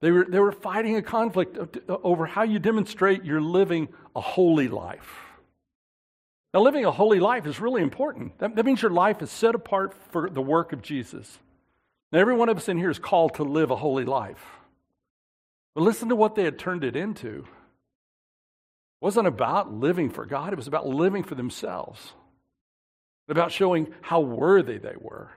[0.00, 1.58] They were, they were fighting a conflict
[1.88, 5.24] over how you demonstrate you're living a holy life.
[6.54, 8.38] Now, living a holy life is really important.
[8.38, 11.38] That, that means your life is set apart for the work of Jesus.
[12.10, 14.42] Now, every one of us in here is called to live a holy life.
[15.74, 17.38] But listen to what they had turned it into.
[17.40, 22.14] It wasn't about living for God, it was about living for themselves,
[23.28, 25.30] about showing how worthy they were.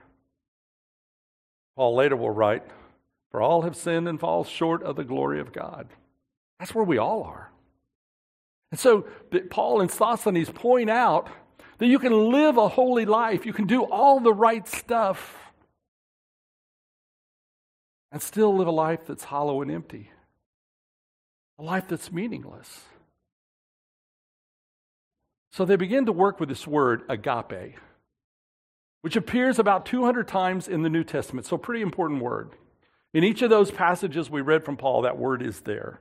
[1.76, 2.64] Paul later will write,
[3.32, 5.88] For all have sinned and fall short of the glory of God.
[6.58, 7.50] That's where we all are.
[8.70, 9.06] And so
[9.50, 11.28] Paul and Sosthenes point out
[11.78, 15.38] that you can live a holy life, you can do all the right stuff,
[18.12, 20.10] and still live a life that's hollow and empty,
[21.58, 22.82] a life that's meaningless.
[25.52, 27.76] So they begin to work with this word, agape,
[29.00, 31.46] which appears about 200 times in the New Testament.
[31.46, 32.52] So, pretty important word.
[33.14, 36.00] In each of those passages we read from Paul, that word is there.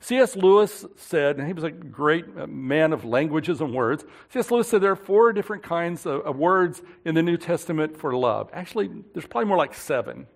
[0.00, 0.34] C.S.
[0.34, 4.04] Lewis said, and he was a great man of languages and words.
[4.30, 4.50] C.S.
[4.50, 8.12] Lewis said there are four different kinds of, of words in the New Testament for
[8.14, 8.50] love.
[8.52, 10.26] Actually, there's probably more like seven.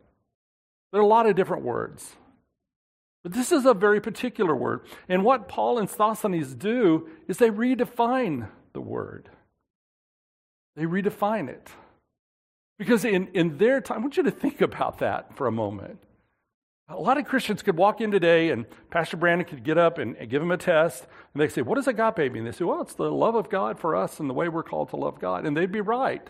[0.92, 2.14] There are a lot of different words.
[3.24, 4.82] But this is a very particular word.
[5.08, 9.28] And what Paul and Sosthenes do is they redefine the word.
[10.76, 11.68] They redefine it.
[12.78, 15.98] Because in, in their time, I want you to think about that for a moment.
[16.88, 20.16] A lot of Christians could walk in today and Pastor Brandon could get up and,
[20.28, 22.44] give them a test and they say, What does agape mean?
[22.44, 24.90] They say, Well, it's the love of God for us and the way we're called
[24.90, 25.44] to love God.
[25.44, 26.28] And they'd be right.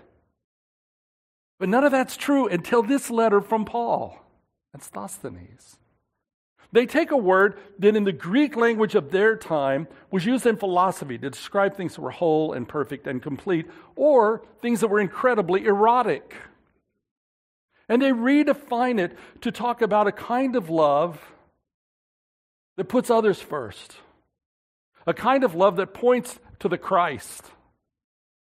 [1.59, 4.19] But none of that's true until this letter from Paul
[4.73, 5.79] and Sosthenes.
[6.73, 10.57] They take a word that in the Greek language of their time was used in
[10.57, 15.01] philosophy to describe things that were whole and perfect and complete, or things that were
[15.01, 16.35] incredibly erotic.
[17.88, 21.20] And they redefine it to talk about a kind of love
[22.77, 23.96] that puts others first,
[25.07, 27.44] a kind of love that points to the Christ.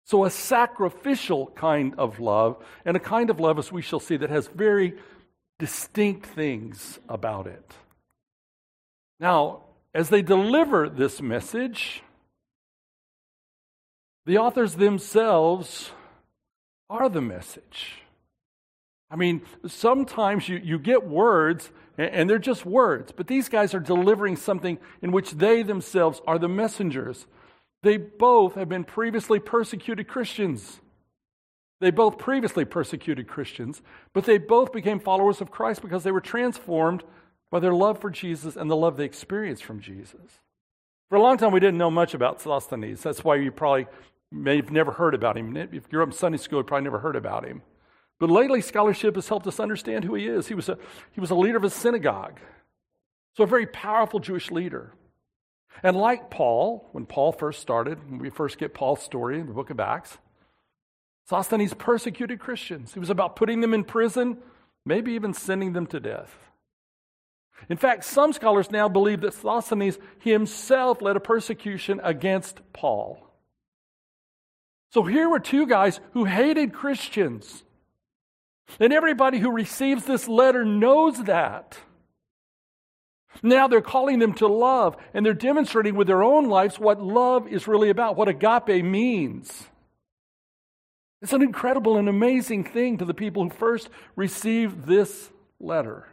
[0.04, 4.16] So, a sacrificial kind of love, and a kind of love, as we shall see,
[4.16, 4.94] that has very
[5.58, 7.74] distinct things about it.
[9.20, 12.02] Now, as they deliver this message,
[14.24, 15.90] the authors themselves
[16.88, 18.02] are the message.
[19.10, 23.80] I mean, sometimes you, you get words and they're just words, but these guys are
[23.80, 27.26] delivering something in which they themselves are the messengers.
[27.82, 30.80] They both have been previously persecuted Christians.
[31.80, 36.20] They both previously persecuted Christians, but they both became followers of Christ because they were
[36.20, 37.04] transformed
[37.50, 40.40] by their love for Jesus and the love they experienced from Jesus.
[41.08, 43.02] For a long time, we didn't know much about Sosthenes.
[43.02, 43.86] That's why you probably
[44.30, 45.56] may have never heard about him.
[45.56, 47.62] If you're up in Sunday school, you probably never heard about him.
[48.18, 50.48] But lately, scholarship has helped us understand who he is.
[50.48, 50.78] He was a,
[51.12, 52.40] he was a leader of a synagogue,
[53.36, 54.92] so a very powerful Jewish leader.
[55.82, 59.52] And like Paul, when Paul first started, when we first get Paul's story in the
[59.52, 60.18] book of Acts,
[61.28, 62.94] Sosthenes persecuted Christians.
[62.94, 64.38] He was about putting them in prison,
[64.84, 66.34] maybe even sending them to death.
[67.68, 73.24] In fact, some scholars now believe that Sosthenes himself led a persecution against Paul.
[74.90, 77.62] So here were two guys who hated Christians
[78.80, 81.78] and everybody who receives this letter knows that.
[83.42, 87.46] Now they're calling them to love, and they're demonstrating with their own lives what love
[87.46, 89.68] is really about, what agape means.
[91.20, 96.08] It's an incredible and amazing thing to the people who first received this letter.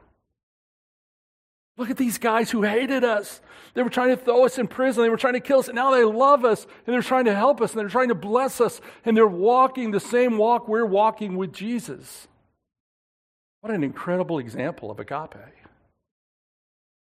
[1.78, 3.42] Look at these guys who hated us.
[3.74, 5.04] They were trying to throw us in prison.
[5.04, 5.68] They were trying to kill us.
[5.68, 8.16] And now they love us and they're trying to help us and they're trying to
[8.16, 8.80] bless us.
[9.04, 12.30] And they're walking the same walk we're walking with Jesus.
[13.66, 15.42] What an incredible example of agape.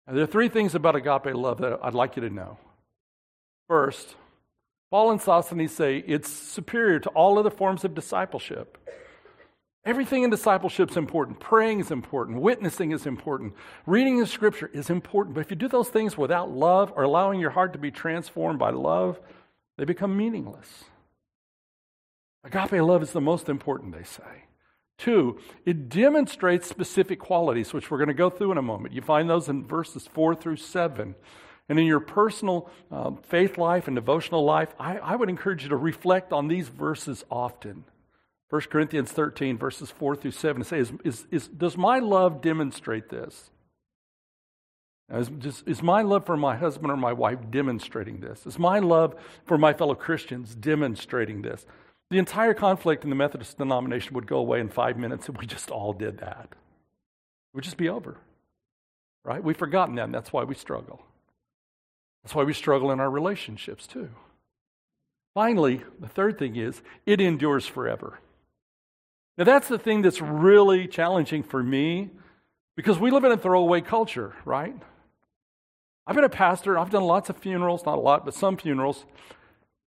[0.05, 2.59] Now, there are three things about agape love that I'd like you to know.
[3.67, 4.15] First,
[4.91, 8.77] Paul and Sosthenes say it's superior to all other forms of discipleship.
[9.83, 11.39] Everything in discipleship is important.
[11.39, 12.39] Praying is important.
[12.39, 13.55] Witnessing is important.
[13.87, 15.33] Reading the scripture is important.
[15.33, 18.59] But if you do those things without love or allowing your heart to be transformed
[18.59, 19.19] by love,
[19.79, 20.83] they become meaningless.
[22.43, 24.43] Agape love is the most important, they say.
[24.97, 28.93] Two, it demonstrates specific qualities, which we're going to go through in a moment.
[28.93, 31.15] You find those in verses four through seven.
[31.69, 35.69] And in your personal uh, faith life and devotional life, I, I would encourage you
[35.69, 37.85] to reflect on these verses often.
[38.49, 43.09] 1 Corinthians 13, verses 4 through 7 say, is, is, is, Does my love demonstrate
[43.09, 43.49] this?
[45.11, 48.45] Is, is my love for my husband or my wife demonstrating this?
[48.45, 51.65] Is my love for my fellow Christians demonstrating this?
[52.13, 55.47] The entire conflict in the Methodist denomination would go away in five minutes if we
[55.47, 56.47] just all did that.
[56.51, 58.19] It would just be over.
[59.25, 59.43] Right?
[59.43, 61.01] We've forgotten that, and that's why we struggle.
[62.21, 64.09] That's why we struggle in our relationships, too.
[65.33, 68.19] Finally, the third thing is it endures forever.
[69.35, 72.11] Now, that's the thing that's really challenging for me
[72.75, 74.75] because we live in a throwaway culture, right?
[76.05, 79.03] I've been a pastor, I've done lots of funerals, not a lot, but some funerals,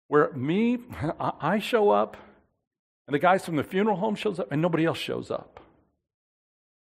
[0.09, 0.79] where me,
[1.40, 2.16] I show up,
[3.07, 5.61] and the guys from the funeral home shows up, and nobody else shows up.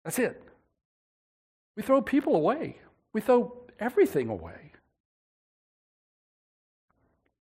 [0.05, 0.43] That's it.
[1.77, 2.79] We throw people away.
[3.13, 4.73] We throw everything away.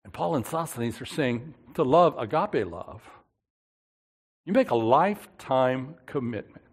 [0.04, 3.02] And Paul and Sosthenes are saying to love, agape love,
[4.46, 6.64] you make a lifetime commitment.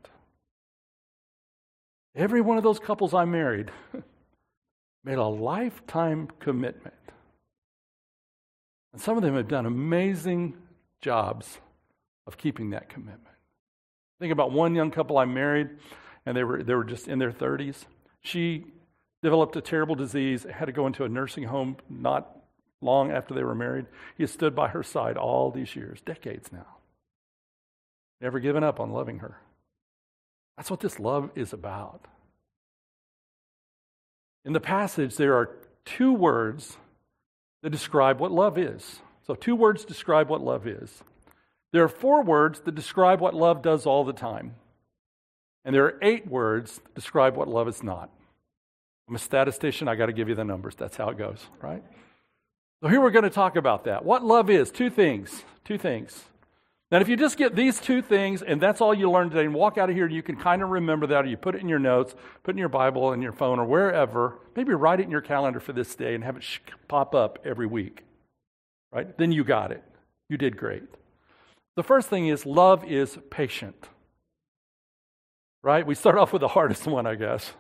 [2.15, 3.71] Every one of those couples I married
[5.03, 6.95] made a lifetime commitment.
[8.95, 10.55] And some of them have done amazing
[11.01, 11.59] jobs
[12.25, 13.35] of keeping that commitment.
[14.21, 15.67] Think about one young couple I married,
[16.25, 17.87] and they were, they were just in their 30s.
[18.21, 18.63] She
[19.21, 22.37] developed a terrible disease, had to go into a nursing home not
[22.79, 23.87] long after they were married.
[24.15, 26.77] He has stood by her side all these years, decades now.
[28.21, 29.41] Never given up on loving her.
[30.55, 32.07] That's what this love is about.
[34.45, 35.49] In the passage, there are
[35.83, 36.77] two words
[37.65, 38.99] that describe what love is.
[39.25, 41.03] So, two words describe what love is.
[41.73, 44.53] There are four words that describe what love does all the time.
[45.63, 48.11] And there are eight words that describe what love is not.
[49.09, 50.75] I'm a statistician, I got to give you the numbers.
[50.75, 51.83] That's how it goes, right?
[52.83, 54.05] So, here we're going to talk about that.
[54.05, 55.43] What love is two things.
[55.63, 56.23] Two things.
[56.95, 59.53] Now, if you just get these two things and that's all you learn today and
[59.53, 61.59] walk out of here and you can kind of remember that or you put it
[61.59, 65.01] in your notes, put it in your Bible, in your phone, or wherever, maybe write
[65.01, 66.45] it in your calendar for this day and have it
[66.87, 68.05] pop up every week,
[68.93, 69.17] right?
[69.17, 69.83] Then you got it.
[70.29, 70.83] You did great.
[71.75, 73.89] The first thing is love is patient,
[75.63, 75.85] right?
[75.85, 77.51] We start off with the hardest one, I guess.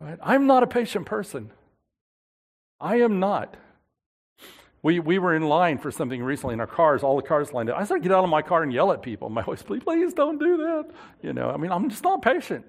[0.00, 0.18] Right?
[0.22, 1.50] I'm not a patient person.
[2.80, 3.56] I am not.
[4.82, 7.70] We, we were in line for something recently in our cars, all the cars lined
[7.70, 7.78] up.
[7.78, 9.28] I started get out of my car and yell at people.
[9.28, 10.90] My wife, please, please don't do that.
[11.22, 12.64] You know, I mean, I'm just not patient.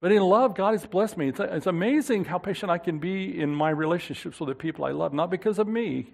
[0.00, 1.28] But in love, God has blessed me.
[1.28, 4.92] It's, it's amazing how patient I can be in my relationships with the people I
[4.92, 6.12] love, not because of me,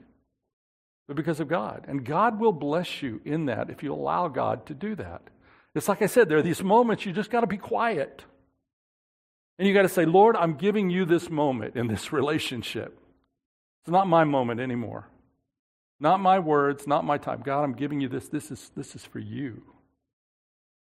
[1.07, 1.85] but because of God.
[1.89, 5.23] And God will bless you in that if you allow God to do that.
[5.75, 8.25] It's like I said, there are these moments you just got to be quiet.
[9.59, 12.99] And you got to say, Lord, I'm giving you this moment in this relationship.
[13.83, 15.09] It's not my moment anymore.
[15.99, 17.43] Not my words, not my time.
[17.45, 18.29] God, I'm giving you this.
[18.29, 19.63] This is, this is for you.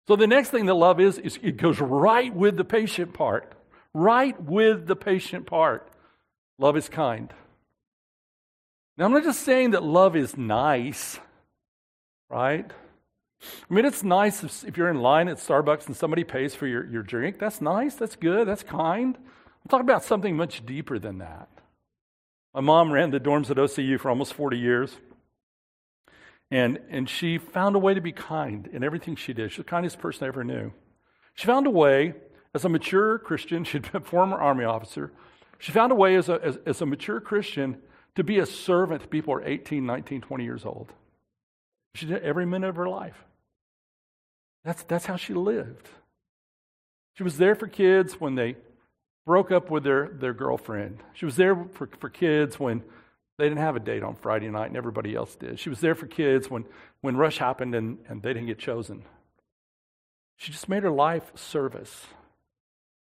[0.08, 3.54] So the next thing that love is, is it goes right with the patient part.
[3.92, 5.90] Right with the patient part.
[6.58, 7.32] Love is kind.
[8.96, 11.18] Now, I'm not just saying that love is nice,
[12.30, 12.70] right?
[13.42, 16.66] I mean, it's nice if, if, you're in line at Starbucks and somebody pays for
[16.66, 17.38] your, your drink.
[17.38, 17.94] That's nice.
[17.94, 18.48] That's good.
[18.48, 19.16] That's kind.
[19.16, 21.48] I'm talking about something much deeper than that.
[22.56, 24.96] My mom ran the dorms at OCU for almost 40 years.
[26.50, 29.50] And, and she found a way to be kind in everything she did.
[29.50, 30.72] She's the kindest person I ever knew.
[31.34, 32.14] She found a way,
[32.54, 35.12] as a mature Christian, she'd been a former Army officer,
[35.58, 37.76] she found a way as a, as, as a mature Christian
[38.14, 40.90] to be a servant to people who are 18, 19, 20 years old.
[41.94, 43.22] She did every minute of her life.
[44.64, 45.90] That's, that's how she lived.
[47.14, 48.56] She was there for kids when they
[49.26, 51.00] broke up with their, their girlfriend.
[51.12, 52.82] She was there for, for kids when
[53.38, 55.58] they didn't have a date on Friday night and everybody else did.
[55.58, 56.64] She was there for kids when,
[57.02, 59.02] when Rush happened and, and they didn't get chosen.
[60.36, 62.06] She just made her life service.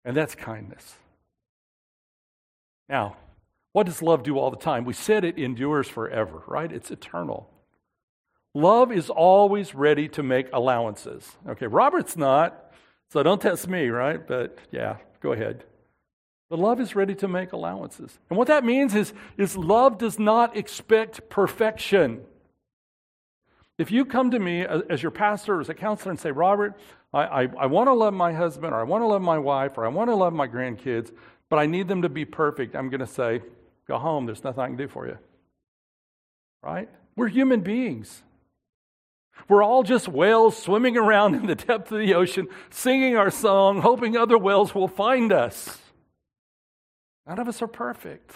[0.04, 0.96] And that's kindness.
[2.90, 3.18] Now,
[3.72, 4.86] what does love do all the time?
[4.86, 6.72] We said it endures forever, right?
[6.72, 7.50] It's eternal.
[8.56, 11.38] Love is always ready to make allowances.
[11.48, 12.72] Okay, Robert's not,
[13.12, 14.26] so don't test me, right?
[14.26, 15.66] But yeah, go ahead.
[16.50, 18.18] But love is ready to make allowances.
[18.30, 22.22] And what that means is, is love does not expect perfection.
[23.78, 26.78] If you come to me as your pastor or as a counselor and say, Robert,
[27.14, 29.78] I, I, I want to love my husband or I want to love my wife
[29.78, 31.14] or I want to love my grandkids,
[31.50, 33.42] but I need them to be perfect, I'm going to say,
[33.88, 34.26] go home.
[34.26, 35.18] There's nothing I can do for you.
[36.62, 36.90] Right?
[37.16, 38.24] We're human beings.
[39.48, 43.82] We're all just whales swimming around in the depth of the ocean, singing our song,
[43.82, 45.80] hoping other whales will find us.
[47.30, 48.32] None of us are perfect.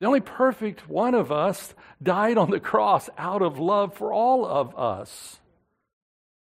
[0.00, 4.46] The only perfect one of us died on the cross out of love for all
[4.46, 5.38] of us.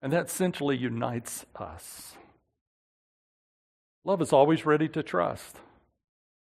[0.01, 2.15] And that essentially unites us.
[4.05, 5.57] Love is always ready to trust.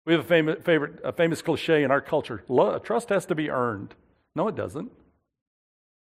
[0.05, 3.36] We have a famous, favorite, a famous cliche in our culture love, trust has to
[3.36, 3.95] be earned.
[4.36, 4.91] No, it doesn't.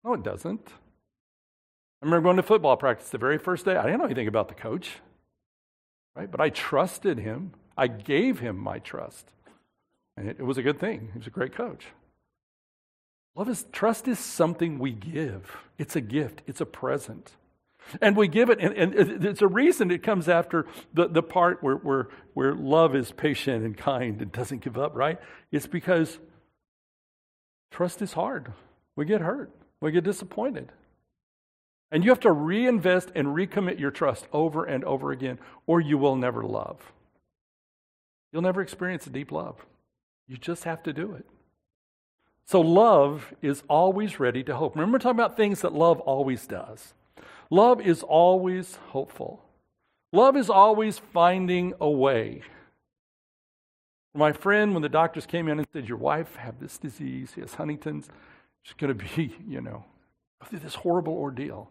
[0.05, 0.68] No, it doesn't.
[2.02, 3.76] I remember going to football practice the very first day.
[3.76, 4.98] I didn't know anything about the coach,
[6.14, 6.30] right?
[6.30, 7.52] But I trusted him.
[7.76, 9.26] I gave him my trust.
[10.16, 11.10] And it, it was a good thing.
[11.12, 11.86] He was a great coach.
[13.34, 15.56] Love is trust is something we give.
[15.76, 16.42] It's a gift.
[16.46, 17.32] It's a present.
[18.00, 21.62] And we give it, and, and it's a reason it comes after the, the part
[21.62, 25.18] where, where, where love is patient and kind and doesn't give up, right?
[25.52, 26.18] It's because
[27.70, 28.52] trust is hard.
[28.96, 29.50] We get hurt.
[29.80, 30.70] We get disappointed.
[31.90, 35.98] And you have to reinvest and recommit your trust over and over again, or you
[35.98, 36.80] will never love.
[38.35, 39.64] You'll never experience a deep love.
[40.26, 41.24] You just have to do it.
[42.47, 44.74] So, love is always ready to hope.
[44.74, 46.95] Remember, talking about things that love always does.
[47.49, 49.45] Love is always hopeful.
[50.12, 52.43] Love is always finding a way.
[54.14, 57.41] My friend, when the doctors came in and said, Your wife have this disease, he
[57.41, 58.09] has Huntington's,
[58.62, 59.85] She's going to be, you know,
[60.45, 61.70] through this horrible ordeal.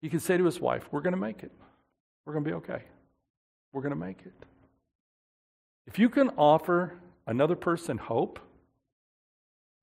[0.00, 1.50] He could say to his wife, We're going to make it.
[2.24, 2.84] We're going to be okay.
[3.72, 4.46] We're going to make it.
[5.86, 6.94] If you can offer
[7.26, 8.40] another person hope,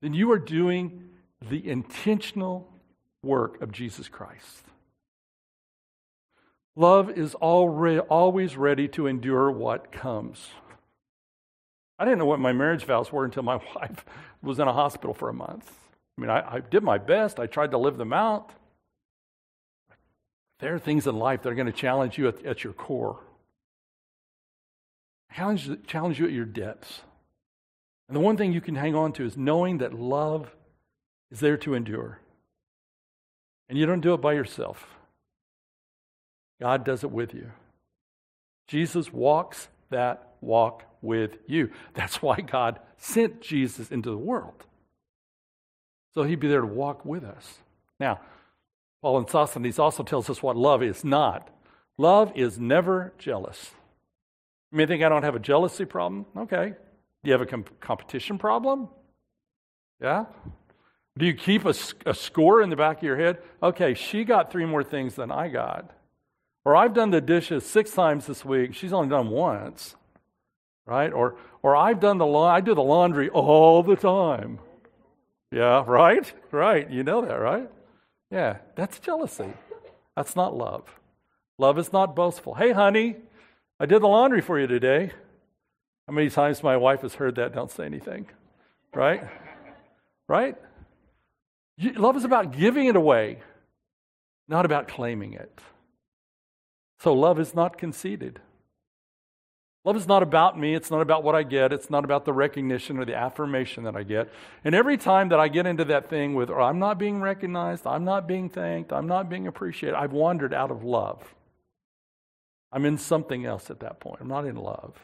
[0.02, 1.10] then you are doing
[1.48, 2.70] the intentional
[3.22, 4.64] work of Jesus Christ.
[6.76, 10.48] Love is always ready to endure what comes.
[11.98, 14.04] I didn't know what my marriage vows were until my wife
[14.42, 15.72] was in a hospital for a month.
[16.18, 18.50] I mean, I, I did my best, I tried to live them out.
[20.60, 23.20] There are things in life that are going to challenge you at, at your core,
[25.34, 27.00] challenge, challenge you at your depths.
[28.08, 30.54] And the one thing you can hang on to is knowing that love
[31.30, 32.20] is there to endure.
[33.68, 34.86] And you don't do it by yourself,
[36.60, 37.50] God does it with you.
[38.68, 41.70] Jesus walks that walk with you.
[41.94, 44.64] That's why God sent Jesus into the world.
[46.14, 47.58] So he'd be there to walk with us.
[47.98, 48.20] Now,
[49.02, 51.50] Paul and Sosthenes also tells us what love is not.
[51.98, 53.72] Love is never jealous.
[54.74, 56.26] You may think I don't have a jealousy problem.
[56.36, 56.74] Okay.
[57.22, 58.88] Do you have a comp- competition problem?
[60.02, 60.26] Yeah.
[61.16, 63.38] Do you keep a, a score in the back of your head?
[63.62, 65.92] Okay, she got three more things than I got.
[66.66, 68.74] Or I've done the dishes six times this week.
[68.74, 69.94] She's only done once
[70.86, 71.12] right?
[71.12, 74.58] Or, or I've done the la- I do the laundry all the time.
[75.50, 76.32] Yeah, right?
[76.50, 76.90] Right.
[76.90, 77.70] You know that, right?
[78.30, 79.52] Yeah, that's jealousy.
[80.16, 80.84] That's not love.
[81.58, 82.54] Love is not boastful.
[82.54, 83.16] Hey, honey,
[83.80, 85.12] I did the laundry for you today.
[86.06, 87.54] How many times my wife has heard that?
[87.54, 88.26] Don't say anything.
[88.94, 89.22] Right?
[90.28, 90.56] right?
[91.96, 93.40] Love is about giving it away,
[94.48, 95.60] not about claiming it.
[97.00, 98.40] So love is not conceited.
[99.84, 100.74] Love is not about me.
[100.74, 101.72] It's not about what I get.
[101.72, 104.32] It's not about the recognition or the affirmation that I get.
[104.64, 107.86] And every time that I get into that thing with, oh, I'm not being recognized,
[107.86, 111.34] I'm not being thanked, I'm not being appreciated, I've wandered out of love.
[112.74, 114.20] I'm in something else at that point.
[114.20, 114.98] I'm not in love.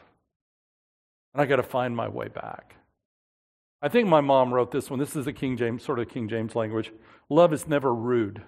[1.33, 2.75] And I got to find my way back.
[3.81, 4.99] I think my mom wrote this one.
[4.99, 6.91] This is a King James, sort of King James language.
[7.29, 8.43] Love is never rude.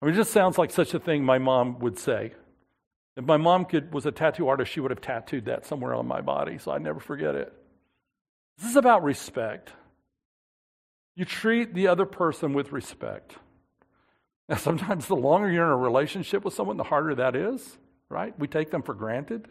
[0.00, 2.34] I mean, it just sounds like such a thing my mom would say.
[3.16, 6.06] If my mom could, was a tattoo artist, she would have tattooed that somewhere on
[6.06, 7.52] my body, so I'd never forget it.
[8.58, 9.72] This is about respect.
[11.16, 13.34] You treat the other person with respect.
[14.48, 17.78] Now, sometimes the longer you're in a relationship with someone, the harder that is,
[18.08, 18.38] right?
[18.38, 19.48] We take them for granted.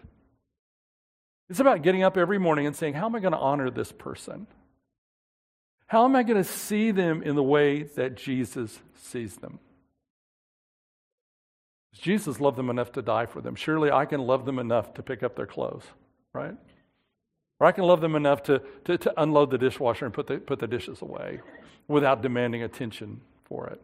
[1.49, 3.91] It's about getting up every morning and saying, How am I going to honor this
[3.91, 4.47] person?
[5.87, 9.59] How am I going to see them in the way that Jesus sees them?
[11.93, 13.55] Jesus loved them enough to die for them.
[13.55, 15.83] Surely I can love them enough to pick up their clothes,
[16.33, 16.55] right?
[17.59, 20.39] Or I can love them enough to, to, to unload the dishwasher and put the,
[20.39, 21.39] put the dishes away
[21.87, 23.81] without demanding attention for it.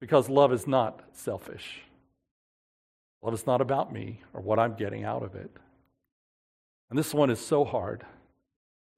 [0.00, 1.82] Because love is not selfish.
[3.22, 5.50] Love is not about me or what I'm getting out of it.
[6.88, 8.04] And this one is so hard.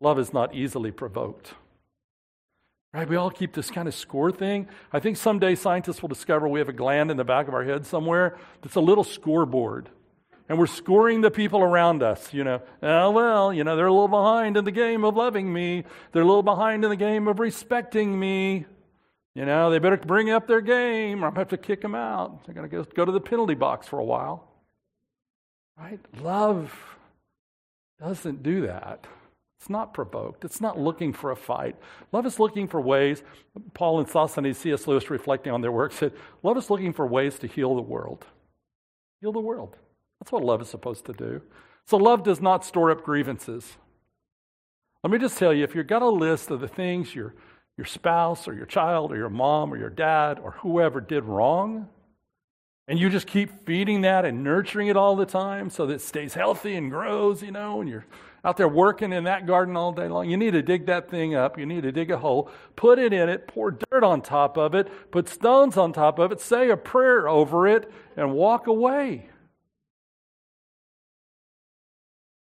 [0.01, 1.55] Love is not easily provoked.
[2.93, 3.09] Right?
[3.09, 4.69] We all keep this kind of score thing.
[4.93, 7.65] I think someday scientists will discover we have a gland in the back of our
[7.65, 9.89] head somewhere that's a little scoreboard.
[10.49, 12.61] And we're scoring the people around us, you know.
[12.83, 15.85] Oh, well, you know, they're a little behind in the game of loving me.
[16.13, 18.67] They're a little behind in the game of respecting me.
[19.35, 21.81] You know, they better bring up their game or I'm going to have to kick
[21.81, 22.45] them out.
[22.45, 24.49] They're going to go to the penalty box for a while.
[25.79, 26.01] Right?
[26.21, 26.73] Love
[27.99, 29.07] doesn't do that.
[29.59, 30.45] It's not provoked.
[30.45, 31.77] It's not looking for a fight.
[32.11, 33.23] Love is looking for ways.
[33.75, 34.89] Paul and Sosthenes, C.S.
[34.89, 36.13] Lewis, reflecting on their work, said,
[36.43, 38.27] Love is looking for ways to heal the world.
[39.21, 39.77] Heal the world.
[40.19, 41.41] That's what love is supposed to do.
[41.87, 43.77] So, love does not store up grievances.
[45.05, 47.35] Let me just tell you if you've got a list of the things your,
[47.77, 51.89] your spouse or your child or your mom or your dad or whoever did wrong,
[52.89, 56.01] and you just keep feeding that and nurturing it all the time so that it
[56.01, 58.05] stays healthy and grows, you know, and you're
[58.45, 60.29] out there working in that garden all day long.
[60.29, 61.59] You need to dig that thing up.
[61.59, 64.75] You need to dig a hole, put it in it, pour dirt on top of
[64.75, 69.29] it, put stones on top of it, say a prayer over it, and walk away.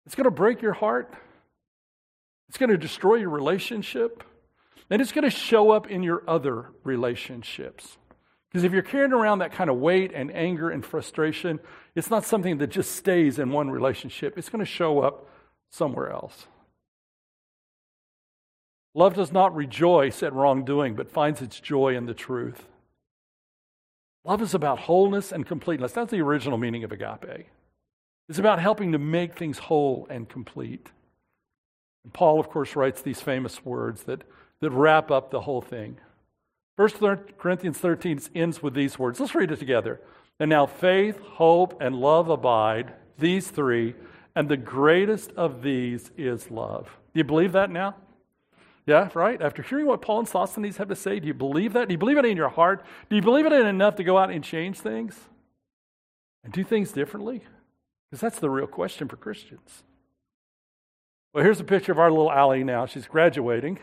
[0.05, 1.13] It's going to break your heart.
[2.47, 4.23] It's going to destroy your relationship.
[4.90, 7.98] And it's going to show up in your other relationships.
[8.50, 11.60] Because if you're carrying around that kind of weight and anger and frustration,
[11.94, 14.38] it's not something that just stays in one relationship.
[14.38, 15.30] It's going to show up
[15.70, 16.48] somewhere else.
[18.96, 22.66] Love does not rejoice at wrongdoing, but finds its joy in the truth.
[24.26, 25.92] Love is about wholeness and completeness.
[25.92, 27.48] That's the original meaning of agape.
[28.28, 30.88] It's about helping to make things whole and complete.
[32.04, 34.24] And Paul, of course, writes these famous words that,
[34.62, 35.97] that wrap up the whole thing.
[36.76, 36.89] 1
[37.38, 39.20] Corinthians 13 ends with these words.
[39.20, 39.99] Let's read it together.
[40.39, 43.95] And now faith, hope, and love abide, these three
[44.36, 46.86] and the greatest of these is love.
[47.14, 47.95] Do you believe that now?
[48.86, 49.41] Yeah, right?
[49.41, 51.89] After hearing what Paul and Sosthenes have to say, do you believe that?
[51.89, 52.86] Do you believe it in your heart?
[53.10, 55.20] Do you believe it in enough to go out and change things
[56.43, 57.41] and do things differently?
[58.10, 59.84] Because that's the real question for Christians.
[61.34, 62.86] Well, here's a picture of our little Allie now.
[62.86, 63.80] She's graduating.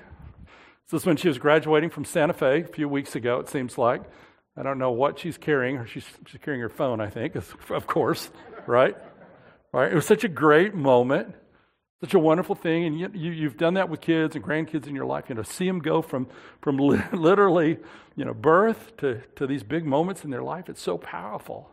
[0.90, 3.76] This is when she was graduating from Santa Fe a few weeks ago, it seems
[3.76, 4.02] like.
[4.56, 5.84] I don't know what she's carrying.
[5.86, 7.34] She's, she's carrying her phone, I think,
[7.70, 8.30] of course,
[8.66, 8.96] right?
[9.72, 9.90] Right?
[9.90, 11.34] It was such a great moment,
[12.00, 12.84] such a wonderful thing.
[12.84, 15.24] And you, you, have done that with kids and grandkids in your life.
[15.28, 16.28] You know, see them go from,
[16.62, 16.76] from
[17.12, 17.78] literally,
[18.14, 20.68] you know, birth to, to these big moments in their life.
[20.68, 21.68] It's so powerful.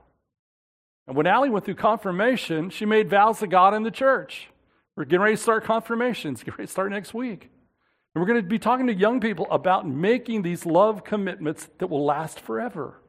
[1.08, 4.50] And when Allie went through confirmation, she made vows to God and the church.
[4.96, 7.53] We're getting ready to start confirmations, get ready to start next week.
[8.14, 11.88] And we're going to be talking to young people about making these love commitments that
[11.88, 13.00] will last forever.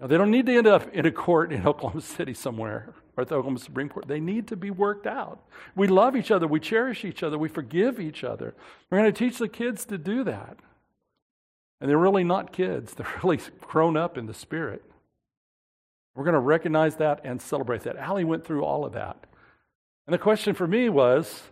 [0.00, 3.22] Now, they don't need to end up in a court in Oklahoma City somewhere or
[3.22, 4.08] at the Oklahoma Supreme Court.
[4.08, 5.40] They need to be worked out.
[5.76, 8.54] We love each other, we cherish each other, we forgive each other.
[8.90, 10.58] We're going to teach the kids to do that.
[11.80, 14.82] And they're really not kids, they're really grown up in the Spirit.
[16.14, 17.96] We're going to recognize that and celebrate that.
[17.96, 19.24] Allie went through all of that.
[20.06, 21.44] And the question for me was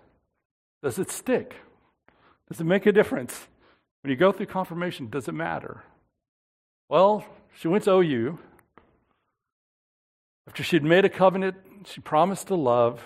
[0.82, 1.56] does it stick?
[2.48, 3.48] Does it make a difference?
[4.02, 5.84] When you go through confirmation, does it matter?
[6.88, 7.24] Well,
[7.56, 8.38] she went to OU.
[10.48, 11.56] After she'd made a covenant,
[11.86, 13.02] she promised to love.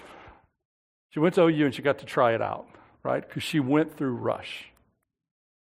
[1.10, 2.66] She went to OU and she got to try it out,
[3.02, 3.26] right?
[3.26, 4.66] Because she went through Rush.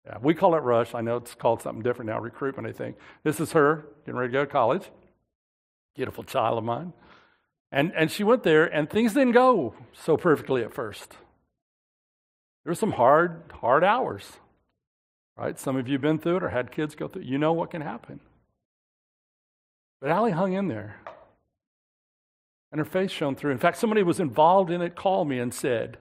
[0.07, 0.95] Yeah, we call it Rush.
[0.95, 2.97] I know it's called something different now, recruitment, I think.
[3.25, 4.89] This is her getting ready to go to college.
[5.97, 6.93] Beautiful child of mine.
[7.73, 11.17] And, and she went there, and things didn't go so perfectly at first.
[12.67, 14.25] There were some hard, hard hours,
[15.39, 15.57] right?
[15.57, 17.29] Some of you have been through it or had kids go through it.
[17.29, 18.19] You know what can happen.
[20.01, 20.97] But Allie hung in there.
[22.73, 23.53] And her face shone through.
[23.53, 25.99] In fact, somebody was involved in it called me and said,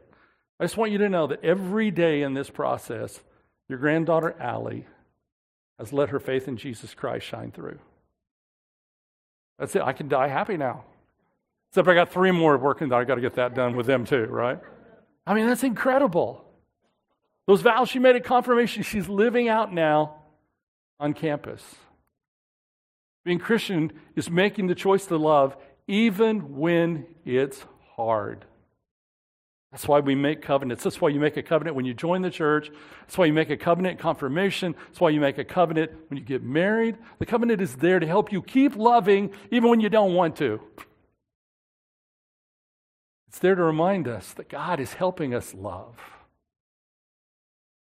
[0.60, 3.22] I just want you to know that every day in this process,
[3.70, 4.88] your granddaughter Allie
[5.78, 7.78] has let her faith in Jesus Christ shine through.
[9.60, 9.84] That's it.
[9.84, 10.84] I can die happy now.
[11.70, 14.04] Except I got three more working that I got to get that done with them
[14.04, 14.60] too, right?
[15.28, 16.42] I mean, that's incredible.
[17.48, 20.16] Those vows she made at confirmation, she's living out now
[21.00, 21.64] on campus.
[23.24, 25.56] Being Christian is making the choice to love
[25.88, 27.64] even when it's
[27.96, 28.46] hard.
[29.72, 30.84] That's why we make covenants.
[30.84, 32.72] That's why you make a covenant when you join the church.
[33.02, 34.74] That's why you make a covenant confirmation.
[34.88, 36.98] That's why you make a covenant when you get married.
[37.20, 40.62] The covenant is there to help you keep loving even when you don't want to.
[43.28, 45.98] It's there to remind us that God is helping us love.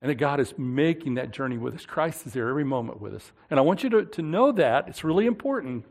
[0.06, 1.88] And that God is making that journey with us.
[1.88, 3.32] Christ is there every moment with us.
[3.50, 4.88] And I want you to, to know that.
[4.88, 5.86] It's really important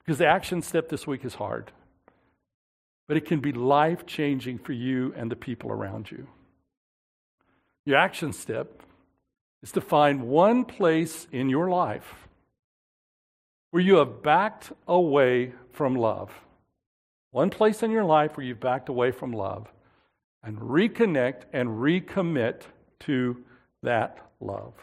[0.00, 1.72] because the action step this week is hard
[3.06, 6.26] but it can be life changing for you and the people around you.
[7.84, 8.82] Your action step
[9.62, 12.14] is to find one place in your life
[13.70, 16.32] where you have backed away from love.
[17.30, 19.70] One place in your life where you've backed away from love
[20.42, 22.62] and reconnect and recommit
[23.00, 23.44] to
[23.84, 24.74] that love.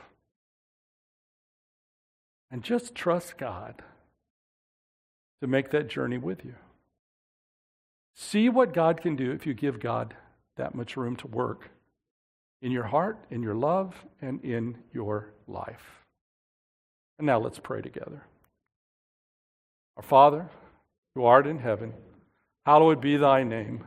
[2.49, 3.81] And just trust God
[5.41, 6.55] to make that journey with you.
[8.15, 10.13] See what God can do if you give God
[10.57, 11.69] that much room to work
[12.61, 16.03] in your heart, in your love, and in your life.
[17.17, 18.23] And now let's pray together.
[19.97, 20.49] Our Father,
[21.15, 21.93] who art in heaven,
[22.65, 23.85] hallowed be thy name.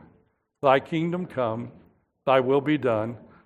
[0.61, 1.71] Thy kingdom come,
[2.25, 3.17] thy will be done,